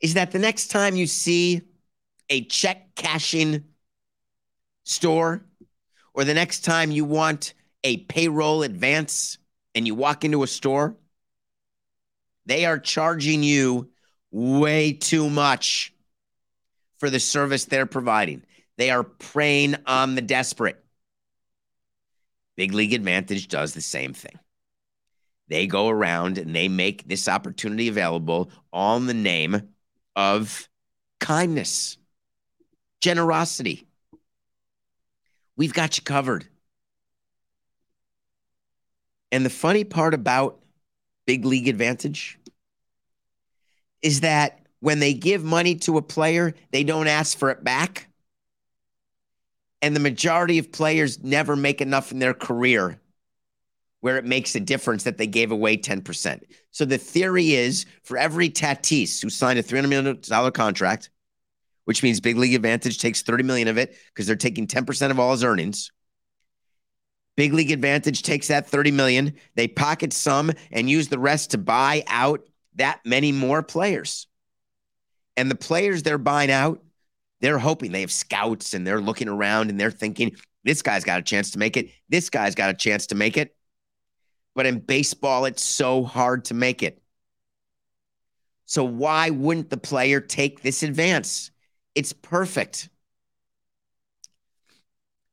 is 0.00 0.14
that 0.14 0.30
the 0.30 0.38
next 0.38 0.68
time 0.68 0.94
you 0.94 1.08
see 1.08 1.62
a 2.30 2.44
check 2.44 2.94
cashing 2.94 3.64
store, 4.84 5.44
or 6.14 6.22
the 6.22 6.32
next 6.32 6.60
time 6.60 6.92
you 6.92 7.04
want 7.04 7.52
a 7.82 7.96
payroll 7.96 8.62
advance 8.62 9.38
and 9.74 9.88
you 9.88 9.96
walk 9.96 10.24
into 10.24 10.44
a 10.44 10.46
store, 10.46 10.94
they 12.44 12.64
are 12.64 12.78
charging 12.78 13.42
you 13.42 13.90
way 14.30 14.92
too 14.92 15.28
much 15.28 15.92
for 16.98 17.10
the 17.10 17.18
service 17.18 17.64
they're 17.64 17.86
providing. 17.86 18.44
They 18.78 18.90
are 18.90 19.02
preying 19.02 19.74
on 19.84 20.14
the 20.14 20.22
desperate. 20.22 20.80
Big 22.56 22.72
League 22.72 22.94
Advantage 22.94 23.48
does 23.48 23.74
the 23.74 23.80
same 23.80 24.14
thing. 24.14 24.38
They 25.48 25.66
go 25.66 25.88
around 25.88 26.38
and 26.38 26.54
they 26.54 26.68
make 26.68 27.06
this 27.06 27.28
opportunity 27.28 27.88
available 27.88 28.50
on 28.72 29.06
the 29.06 29.14
name 29.14 29.68
of 30.16 30.68
kindness, 31.20 31.98
generosity. 33.00 33.86
We've 35.56 35.72
got 35.72 35.96
you 35.96 36.02
covered. 36.02 36.46
And 39.30 39.44
the 39.44 39.50
funny 39.50 39.84
part 39.84 40.14
about 40.14 40.60
Big 41.26 41.44
League 41.44 41.68
Advantage 41.68 42.38
is 44.02 44.20
that 44.20 44.60
when 44.80 44.98
they 44.98 45.14
give 45.14 45.42
money 45.42 45.74
to 45.76 45.96
a 45.96 46.02
player, 46.02 46.54
they 46.70 46.84
don't 46.84 47.08
ask 47.08 47.36
for 47.36 47.50
it 47.50 47.64
back. 47.64 48.08
And 49.82 49.94
the 49.94 50.00
majority 50.00 50.58
of 50.58 50.72
players 50.72 51.22
never 51.22 51.56
make 51.56 51.80
enough 51.80 52.12
in 52.12 52.18
their 52.18 52.34
career 52.34 53.00
where 54.06 54.18
it 54.18 54.24
makes 54.24 54.54
a 54.54 54.60
difference 54.60 55.02
that 55.02 55.18
they 55.18 55.26
gave 55.26 55.50
away 55.50 55.76
10%. 55.76 56.40
So 56.70 56.84
the 56.84 56.96
theory 56.96 57.54
is 57.54 57.86
for 58.04 58.16
every 58.16 58.48
Tatis 58.48 59.20
who 59.20 59.28
signed 59.28 59.58
a 59.58 59.64
$300 59.64 59.88
million 59.88 60.52
contract, 60.52 61.10
which 61.86 62.04
means 62.04 62.20
Big 62.20 62.36
League 62.36 62.54
Advantage 62.54 63.00
takes 63.00 63.22
30 63.22 63.42
million 63.42 63.66
of 63.66 63.78
it 63.78 63.96
because 64.14 64.28
they're 64.28 64.36
taking 64.36 64.68
10% 64.68 65.10
of 65.10 65.18
all 65.18 65.32
his 65.32 65.42
earnings. 65.42 65.90
Big 67.36 67.52
League 67.52 67.72
Advantage 67.72 68.22
takes 68.22 68.46
that 68.46 68.68
30 68.68 68.92
million, 68.92 69.34
they 69.56 69.66
pocket 69.66 70.12
some 70.12 70.52
and 70.70 70.88
use 70.88 71.08
the 71.08 71.18
rest 71.18 71.50
to 71.50 71.58
buy 71.58 72.04
out 72.06 72.48
that 72.76 73.00
many 73.04 73.32
more 73.32 73.60
players. 73.60 74.28
And 75.36 75.50
the 75.50 75.56
players 75.56 76.04
they're 76.04 76.16
buying 76.16 76.52
out, 76.52 76.80
they're 77.40 77.58
hoping 77.58 77.90
they 77.90 78.02
have 78.02 78.12
scouts 78.12 78.72
and 78.72 78.86
they're 78.86 79.00
looking 79.00 79.26
around 79.26 79.68
and 79.68 79.80
they're 79.80 79.90
thinking, 79.90 80.36
this 80.62 80.80
guy's 80.80 81.02
got 81.02 81.18
a 81.18 81.24
chance 81.24 81.50
to 81.50 81.58
make 81.58 81.76
it. 81.76 81.90
This 82.08 82.30
guy's 82.30 82.54
got 82.54 82.70
a 82.70 82.74
chance 82.74 83.08
to 83.08 83.16
make 83.16 83.36
it. 83.36 83.56
But 84.56 84.64
in 84.64 84.80
baseball, 84.80 85.44
it's 85.44 85.62
so 85.62 86.02
hard 86.02 86.46
to 86.46 86.54
make 86.54 86.82
it. 86.82 87.00
So 88.64 88.82
why 88.82 89.28
wouldn't 89.30 89.68
the 89.68 89.76
player 89.76 90.18
take 90.18 90.62
this 90.62 90.82
advance? 90.82 91.50
It's 91.94 92.14
perfect. 92.14 92.88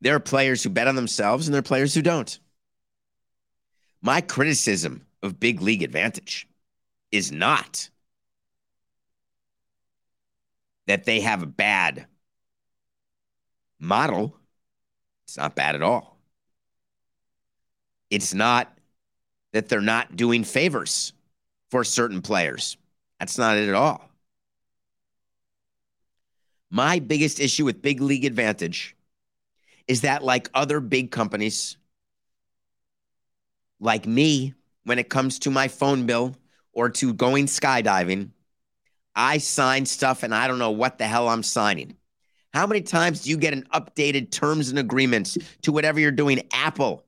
There 0.02 0.14
are 0.14 0.20
players 0.20 0.62
who 0.62 0.70
bet 0.70 0.90
on 0.90 0.98
themselves 0.98 1.48
and 1.48 1.54
there 1.54 1.60
are 1.60 1.64
players 1.64 1.96
who 1.96 2.02
don't. 2.02 2.38
My 4.02 4.20
criticism 4.20 5.06
of 5.24 5.40
big 5.40 5.62
league 5.62 5.84
advantage 5.84 6.46
is 7.10 7.32
not 7.32 7.90
that 10.88 11.06
they 11.06 11.22
have 11.22 11.42
a 11.42 11.48
bad 11.48 12.08
model. 13.80 14.38
It's 15.26 15.38
not 15.38 15.56
bad 15.56 15.76
at 15.76 15.82
all. 15.82 16.20
It's 18.10 18.34
not 18.34 18.78
that 19.54 19.70
they're 19.70 19.82
not 19.82 20.16
doing 20.16 20.43
favors 20.43 21.14
for 21.72 21.84
certain 21.84 22.22
players. 22.22 22.78
That's 23.20 23.38
not 23.38 23.58
it 23.58 23.70
at 23.70 23.76
all. 23.76 24.10
My 26.70 26.99
biggest 26.99 27.39
issue 27.39 27.66
with 27.66 27.82
Big 27.82 28.01
League 28.01 28.26
Advantage 28.26 28.95
is 29.88 30.01
that, 30.01 30.24
like 30.24 30.49
other 30.54 30.80
big 30.80 31.12
companies, 31.12 31.78
like 33.80 34.06
me, 34.08 34.54
when 34.84 34.99
it 34.99 35.10
comes 35.10 35.39
to 35.39 35.51
my 35.51 35.68
phone 35.68 36.06
bill 36.06 36.36
or 36.74 36.89
to 36.89 37.14
going 37.14 37.45
skydiving, 37.45 38.30
I 39.16 39.38
sign 39.38 39.86
stuff 39.86 40.24
and 40.24 40.34
I 40.34 40.47
don't 40.47 40.60
know 40.60 40.72
what 40.72 40.97
the 40.97 41.06
hell 41.06 41.30
I'm 41.30 41.43
signing. 41.43 41.95
How 42.54 42.68
many 42.68 42.82
times 42.82 43.22
do 43.22 43.30
you 43.30 43.38
get 43.38 43.54
an 43.54 43.68
updated 43.74 44.32
terms 44.32 44.70
and 44.70 44.80
agreements 44.80 45.38
to 45.64 45.72
whatever 45.72 45.99
you're 45.99 46.12
doing? 46.12 46.41
Apple, 46.51 47.03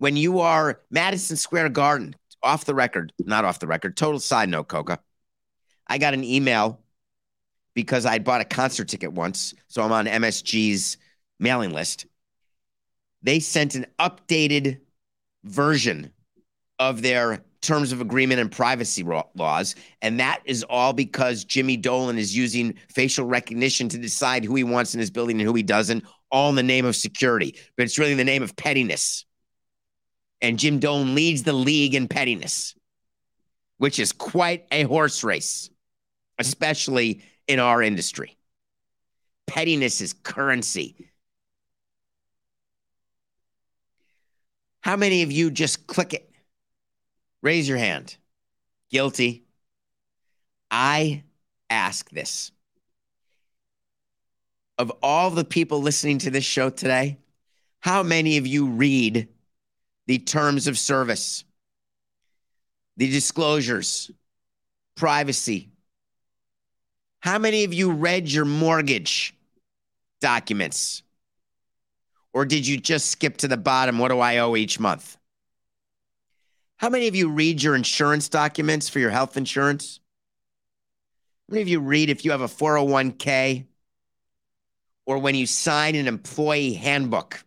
when 0.00 0.16
you 0.16 0.40
are 0.40 0.80
Madison 0.90 1.36
Square 1.36 1.68
Garden, 1.68 2.16
off 2.42 2.64
the 2.64 2.74
record, 2.74 3.12
not 3.18 3.44
off 3.44 3.58
the 3.58 3.66
record, 3.66 3.98
total 3.98 4.18
side 4.18 4.48
note, 4.48 4.66
Coca. 4.66 4.98
I 5.86 5.98
got 5.98 6.14
an 6.14 6.24
email 6.24 6.80
because 7.74 8.06
I 8.06 8.18
bought 8.18 8.40
a 8.40 8.46
concert 8.46 8.88
ticket 8.88 9.12
once. 9.12 9.52
So 9.68 9.82
I'm 9.82 9.92
on 9.92 10.06
MSG's 10.06 10.96
mailing 11.38 11.74
list. 11.74 12.06
They 13.22 13.40
sent 13.40 13.74
an 13.74 13.84
updated 13.98 14.80
version 15.44 16.10
of 16.78 17.02
their 17.02 17.44
terms 17.60 17.92
of 17.92 18.00
agreement 18.00 18.40
and 18.40 18.50
privacy 18.50 19.04
laws. 19.34 19.74
And 20.00 20.18
that 20.18 20.40
is 20.46 20.64
all 20.64 20.94
because 20.94 21.44
Jimmy 21.44 21.76
Dolan 21.76 22.16
is 22.16 22.34
using 22.34 22.74
facial 22.88 23.26
recognition 23.26 23.90
to 23.90 23.98
decide 23.98 24.46
who 24.46 24.54
he 24.54 24.64
wants 24.64 24.94
in 24.94 25.00
his 25.00 25.10
building 25.10 25.38
and 25.38 25.46
who 25.46 25.54
he 25.54 25.62
doesn't, 25.62 26.04
all 26.30 26.48
in 26.48 26.56
the 26.56 26.62
name 26.62 26.86
of 26.86 26.96
security. 26.96 27.54
But 27.76 27.82
it's 27.82 27.98
really 27.98 28.12
in 28.12 28.18
the 28.18 28.24
name 28.24 28.42
of 28.42 28.56
pettiness. 28.56 29.26
And 30.42 30.58
Jim 30.58 30.78
Dolan 30.78 31.14
leads 31.14 31.42
the 31.42 31.52
league 31.52 31.94
in 31.94 32.08
pettiness, 32.08 32.74
which 33.78 33.98
is 33.98 34.12
quite 34.12 34.66
a 34.70 34.84
horse 34.84 35.22
race, 35.22 35.70
especially 36.38 37.22
in 37.46 37.58
our 37.58 37.82
industry. 37.82 38.36
Pettiness 39.46 40.00
is 40.00 40.12
currency. 40.12 41.10
How 44.80 44.96
many 44.96 45.22
of 45.22 45.30
you 45.30 45.50
just 45.50 45.86
click 45.86 46.14
it? 46.14 46.30
Raise 47.42 47.68
your 47.68 47.78
hand. 47.78 48.16
Guilty. 48.90 49.44
I 50.70 51.24
ask 51.68 52.08
this. 52.10 52.50
Of 54.78 54.90
all 55.02 55.30
the 55.30 55.44
people 55.44 55.82
listening 55.82 56.18
to 56.18 56.30
this 56.30 56.44
show 56.44 56.70
today, 56.70 57.18
how 57.80 58.02
many 58.02 58.38
of 58.38 58.46
you 58.46 58.66
read 58.66 59.28
the 60.10 60.18
terms 60.18 60.66
of 60.66 60.76
service, 60.76 61.44
the 62.96 63.08
disclosures, 63.08 64.10
privacy? 64.96 65.68
How 67.20 67.38
many 67.38 67.62
of 67.62 67.72
you 67.72 67.92
read 67.92 68.28
your 68.28 68.44
mortgage 68.44 69.36
documents? 70.20 71.04
Or 72.32 72.44
did 72.44 72.66
you 72.66 72.76
just 72.76 73.06
skip 73.06 73.36
to 73.36 73.46
the 73.46 73.56
bottom? 73.56 74.00
What 74.00 74.08
do 74.08 74.18
I 74.18 74.38
owe 74.38 74.56
each 74.56 74.80
month? 74.80 75.16
How 76.78 76.88
many 76.88 77.06
of 77.06 77.14
you 77.14 77.30
read 77.30 77.62
your 77.62 77.76
insurance 77.76 78.28
documents 78.28 78.88
for 78.88 78.98
your 78.98 79.10
health 79.10 79.36
insurance? 79.36 80.00
How 81.48 81.52
many 81.52 81.62
of 81.62 81.68
you 81.68 81.78
read 81.78 82.10
if 82.10 82.24
you 82.24 82.32
have 82.32 82.40
a 82.40 82.48
401k 82.48 83.64
or 85.06 85.18
when 85.18 85.36
you 85.36 85.46
sign 85.46 85.94
an 85.94 86.08
employee 86.08 86.72
handbook? 86.72 87.44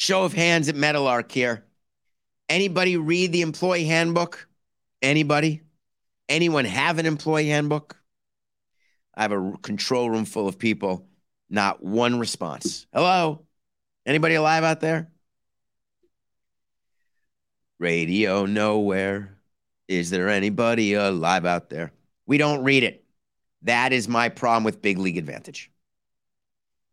Show 0.00 0.24
of 0.24 0.32
hands 0.32 0.70
at 0.70 0.76
Metal 0.76 1.02
Meadowlark 1.02 1.30
here. 1.30 1.62
Anybody 2.48 2.96
read 2.96 3.32
the 3.32 3.42
employee 3.42 3.84
handbook? 3.84 4.48
Anybody? 5.02 5.60
Anyone 6.26 6.64
have 6.64 6.98
an 6.98 7.04
employee 7.04 7.50
handbook? 7.50 7.98
I 9.14 9.20
have 9.20 9.32
a 9.32 9.52
control 9.60 10.08
room 10.08 10.24
full 10.24 10.48
of 10.48 10.58
people 10.58 11.06
not 11.50 11.82
one 11.82 12.18
response. 12.18 12.86
Hello? 12.94 13.44
Anybody 14.06 14.36
alive 14.36 14.64
out 14.64 14.80
there? 14.80 15.10
Radio 17.78 18.46
nowhere. 18.46 19.36
Is 19.86 20.08
there 20.08 20.30
anybody 20.30 20.94
alive 20.94 21.44
out 21.44 21.68
there? 21.68 21.92
We 22.24 22.38
don't 22.38 22.64
read 22.64 22.84
it. 22.84 23.04
That 23.62 23.92
is 23.92 24.08
my 24.08 24.30
problem 24.30 24.64
with 24.64 24.80
Big 24.80 24.96
League 24.96 25.18
Advantage. 25.18 25.70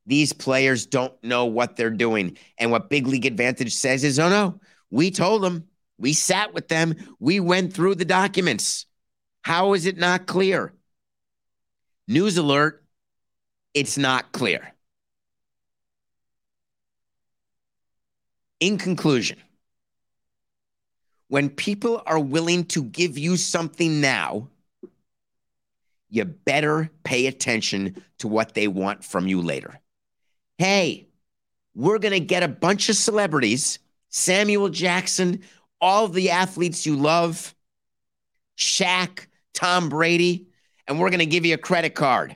These 0.08 0.34
players 0.34 0.86
don't 0.86 1.14
know 1.22 1.46
what 1.46 1.76
they're 1.76 1.90
doing. 1.90 2.38
And 2.58 2.72
what 2.72 2.90
Big 2.90 3.06
League 3.06 3.26
Advantage 3.26 3.76
says 3.76 4.04
is, 4.04 4.18
oh 4.18 4.30
no, 4.30 4.60
we 4.90 5.12
told 5.12 5.44
them. 5.44 5.68
We 6.00 6.14
sat 6.14 6.54
with 6.54 6.70
them. 6.70 6.96
We 7.20 7.40
went 7.40 7.74
through 7.74 7.96
the 7.96 8.06
documents. 8.06 8.86
How 9.42 9.74
is 9.74 9.86
it 9.86 9.98
not 9.98 10.26
clear? 10.26 10.74
News 12.08 12.38
alert 12.38 12.84
it's 13.74 13.98
not 13.98 14.32
clear. 14.32 14.74
In 18.60 18.80
conclusion, 18.80 19.38
when 21.28 21.50
people 21.50 22.02
are 22.08 22.20
willing 22.20 22.64
to 22.66 22.84
give 22.84 23.20
you 23.20 23.38
something 23.38 24.02
now, 24.02 24.48
you 26.10 26.26
better 26.26 26.90
pay 27.04 27.28
attention 27.28 28.04
to 28.18 28.28
what 28.28 28.56
they 28.56 28.68
want 28.68 29.04
from 29.04 29.28
you 29.28 29.42
later. 29.42 29.80
Hey, 30.58 31.10
we're 31.76 32.00
going 32.00 32.14
to 32.14 32.20
get 32.20 32.42
a 32.42 32.48
bunch 32.48 32.90
of 32.90 32.96
celebrities, 32.96 33.78
Samuel 34.10 34.70
Jackson, 34.70 35.44
all 35.80 36.08
the 36.08 36.32
athletes 36.32 36.86
you 36.86 36.96
love, 36.96 37.54
Shaq, 38.58 39.28
Tom 39.54 39.90
Brady, 39.90 40.48
and 40.88 41.00
we're 41.00 41.12
going 41.12 41.20
to 41.20 41.28
give 41.28 41.46
you 41.46 41.54
a 41.54 41.60
credit 41.60 41.94
card. 41.94 42.36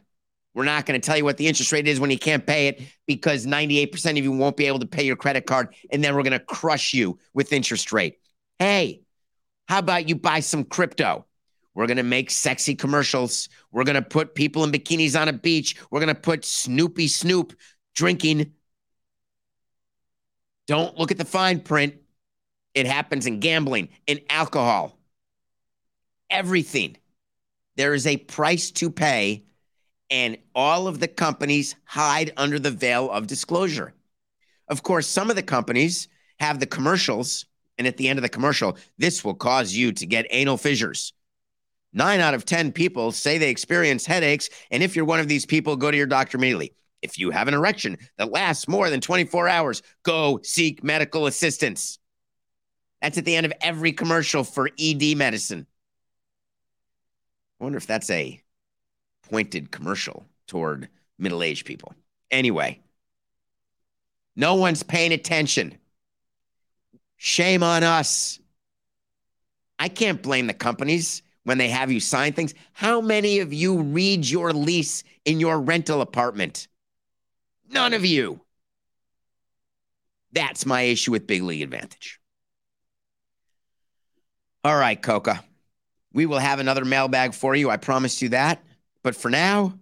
We're 0.53 0.65
not 0.65 0.85
going 0.85 0.99
to 0.99 1.05
tell 1.05 1.17
you 1.17 1.23
what 1.23 1.37
the 1.37 1.47
interest 1.47 1.71
rate 1.71 1.87
is 1.87 1.99
when 1.99 2.11
you 2.11 2.19
can't 2.19 2.45
pay 2.45 2.67
it 2.67 2.81
because 3.07 3.47
98% 3.47 4.11
of 4.11 4.17
you 4.17 4.31
won't 4.31 4.57
be 4.57 4.67
able 4.67 4.79
to 4.79 4.85
pay 4.85 5.03
your 5.03 5.15
credit 5.15 5.47
card. 5.47 5.73
And 5.91 6.03
then 6.03 6.13
we're 6.13 6.23
going 6.23 6.31
to 6.33 6.39
crush 6.39 6.93
you 6.93 7.17
with 7.33 7.53
interest 7.53 7.91
rate. 7.91 8.19
Hey, 8.59 9.01
how 9.67 9.79
about 9.79 10.09
you 10.09 10.15
buy 10.15 10.41
some 10.41 10.65
crypto? 10.65 11.25
We're 11.73 11.87
going 11.87 11.97
to 11.97 12.03
make 12.03 12.29
sexy 12.29 12.75
commercials. 12.75 13.47
We're 13.71 13.85
going 13.85 13.95
to 13.95 14.01
put 14.01 14.35
people 14.35 14.65
in 14.65 14.71
bikinis 14.71 15.19
on 15.19 15.29
a 15.29 15.33
beach. 15.33 15.77
We're 15.89 16.01
going 16.01 16.13
to 16.13 16.21
put 16.21 16.43
Snoopy 16.43 17.07
Snoop 17.07 17.53
drinking. 17.93 18.53
Don't 20.67 20.97
look 20.97 21.11
at 21.11 21.17
the 21.17 21.25
fine 21.25 21.59
print. 21.59 21.95
It 22.73 22.85
happens 22.85 23.25
in 23.25 23.39
gambling, 23.39 23.89
in 24.07 24.21
alcohol, 24.29 24.97
everything. 26.29 26.95
There 27.75 27.93
is 27.93 28.07
a 28.07 28.17
price 28.17 28.71
to 28.71 28.89
pay 28.89 29.43
and 30.11 30.37
all 30.53 30.87
of 30.87 30.99
the 30.99 31.07
companies 31.07 31.75
hide 31.85 32.33
under 32.35 32.59
the 32.59 32.69
veil 32.69 33.09
of 33.09 33.27
disclosure. 33.27 33.93
Of 34.67 34.83
course, 34.83 35.07
some 35.07 35.29
of 35.29 35.37
the 35.37 35.41
companies 35.41 36.09
have 36.39 36.59
the 36.59 36.65
commercials, 36.65 37.45
and 37.77 37.87
at 37.87 37.97
the 37.97 38.09
end 38.09 38.19
of 38.19 38.23
the 38.23 38.29
commercial, 38.29 38.77
this 38.97 39.23
will 39.23 39.33
cause 39.33 39.73
you 39.73 39.93
to 39.93 40.05
get 40.05 40.27
anal 40.29 40.57
fissures. 40.57 41.13
Nine 41.93 42.19
out 42.19 42.33
of 42.33 42.45
10 42.45 42.73
people 42.73 43.11
say 43.11 43.37
they 43.37 43.49
experience 43.49 44.05
headaches, 44.05 44.49
and 44.69 44.83
if 44.83 44.95
you're 44.95 45.05
one 45.05 45.19
of 45.19 45.27
these 45.27 45.45
people, 45.45 45.75
go 45.75 45.89
to 45.89 45.97
your 45.97 46.05
doctor 46.05 46.37
immediately. 46.37 46.73
If 47.01 47.17
you 47.17 47.31
have 47.31 47.47
an 47.47 47.53
erection 47.53 47.97
that 48.17 48.31
lasts 48.31 48.67
more 48.67 48.89
than 48.89 49.01
24 49.01 49.47
hours, 49.47 49.81
go 50.03 50.39
seek 50.43 50.83
medical 50.83 51.25
assistance. 51.25 51.99
That's 53.01 53.17
at 53.17 53.25
the 53.25 53.35
end 53.35 53.45
of 53.45 53.53
every 53.61 53.91
commercial 53.91 54.43
for 54.43 54.69
ED 54.79 55.17
medicine. 55.17 55.65
I 57.59 57.63
wonder 57.63 57.77
if 57.77 57.87
that's 57.87 58.09
a 58.09 58.41
pointed 59.29 59.71
commercial 59.71 60.25
toward 60.47 60.89
middle 61.17 61.41
aged 61.41 61.65
people. 61.65 61.93
Anyway, 62.29 62.79
no 64.35 64.55
one's 64.55 64.83
paying 64.83 65.13
attention. 65.13 65.77
Shame 67.17 67.63
on 67.63 67.83
us. 67.83 68.39
I 69.79 69.89
can't 69.89 70.21
blame 70.21 70.47
the 70.47 70.53
companies 70.53 71.23
when 71.43 71.57
they 71.57 71.69
have 71.69 71.91
you 71.91 71.99
sign 71.99 72.33
things. 72.33 72.53
How 72.73 73.01
many 73.01 73.39
of 73.39 73.51
you 73.51 73.81
read 73.81 74.29
your 74.29 74.53
lease 74.53 75.03
in 75.25 75.39
your 75.39 75.59
rental 75.59 76.01
apartment? 76.01 76.67
None 77.71 77.93
of 77.93 78.05
you. 78.05 78.41
That's 80.33 80.65
my 80.65 80.81
issue 80.81 81.11
with 81.11 81.27
Big 81.27 81.41
League 81.43 81.61
Advantage. 81.61 82.19
All 84.63 84.77
right, 84.77 85.01
Coca. 85.01 85.43
We 86.13 86.25
will 86.25 86.39
have 86.39 86.59
another 86.59 86.85
mailbag 86.85 87.33
for 87.33 87.55
you. 87.55 87.69
I 87.69 87.77
promise 87.77 88.21
you 88.21 88.29
that. 88.29 88.61
But 89.03 89.15
for 89.15 89.31
now, 89.31 89.73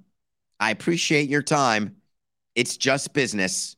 I 0.60 0.72
appreciate 0.72 1.30
your 1.30 1.42
time. 1.42 1.96
It's 2.56 2.78
just 2.78 3.14
business. 3.14 3.76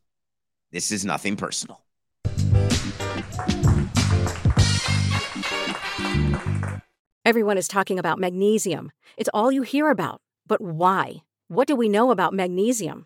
This 0.71 0.91
is 0.91 1.05
nothing 1.05 1.35
personal. 1.35 1.81
Everyone 7.23 7.57
is 7.57 7.67
talking 7.67 7.99
about 7.99 8.19
magnesium. 8.19 8.91
It's 9.15 9.29
all 9.33 9.51
you 9.51 9.61
hear 9.61 9.89
about. 9.89 10.21
But 10.47 10.59
why? 10.61 11.23
What 11.47 11.67
do 11.67 11.75
we 11.75 11.87
know 11.87 12.11
about 12.11 12.33
magnesium? 12.33 13.05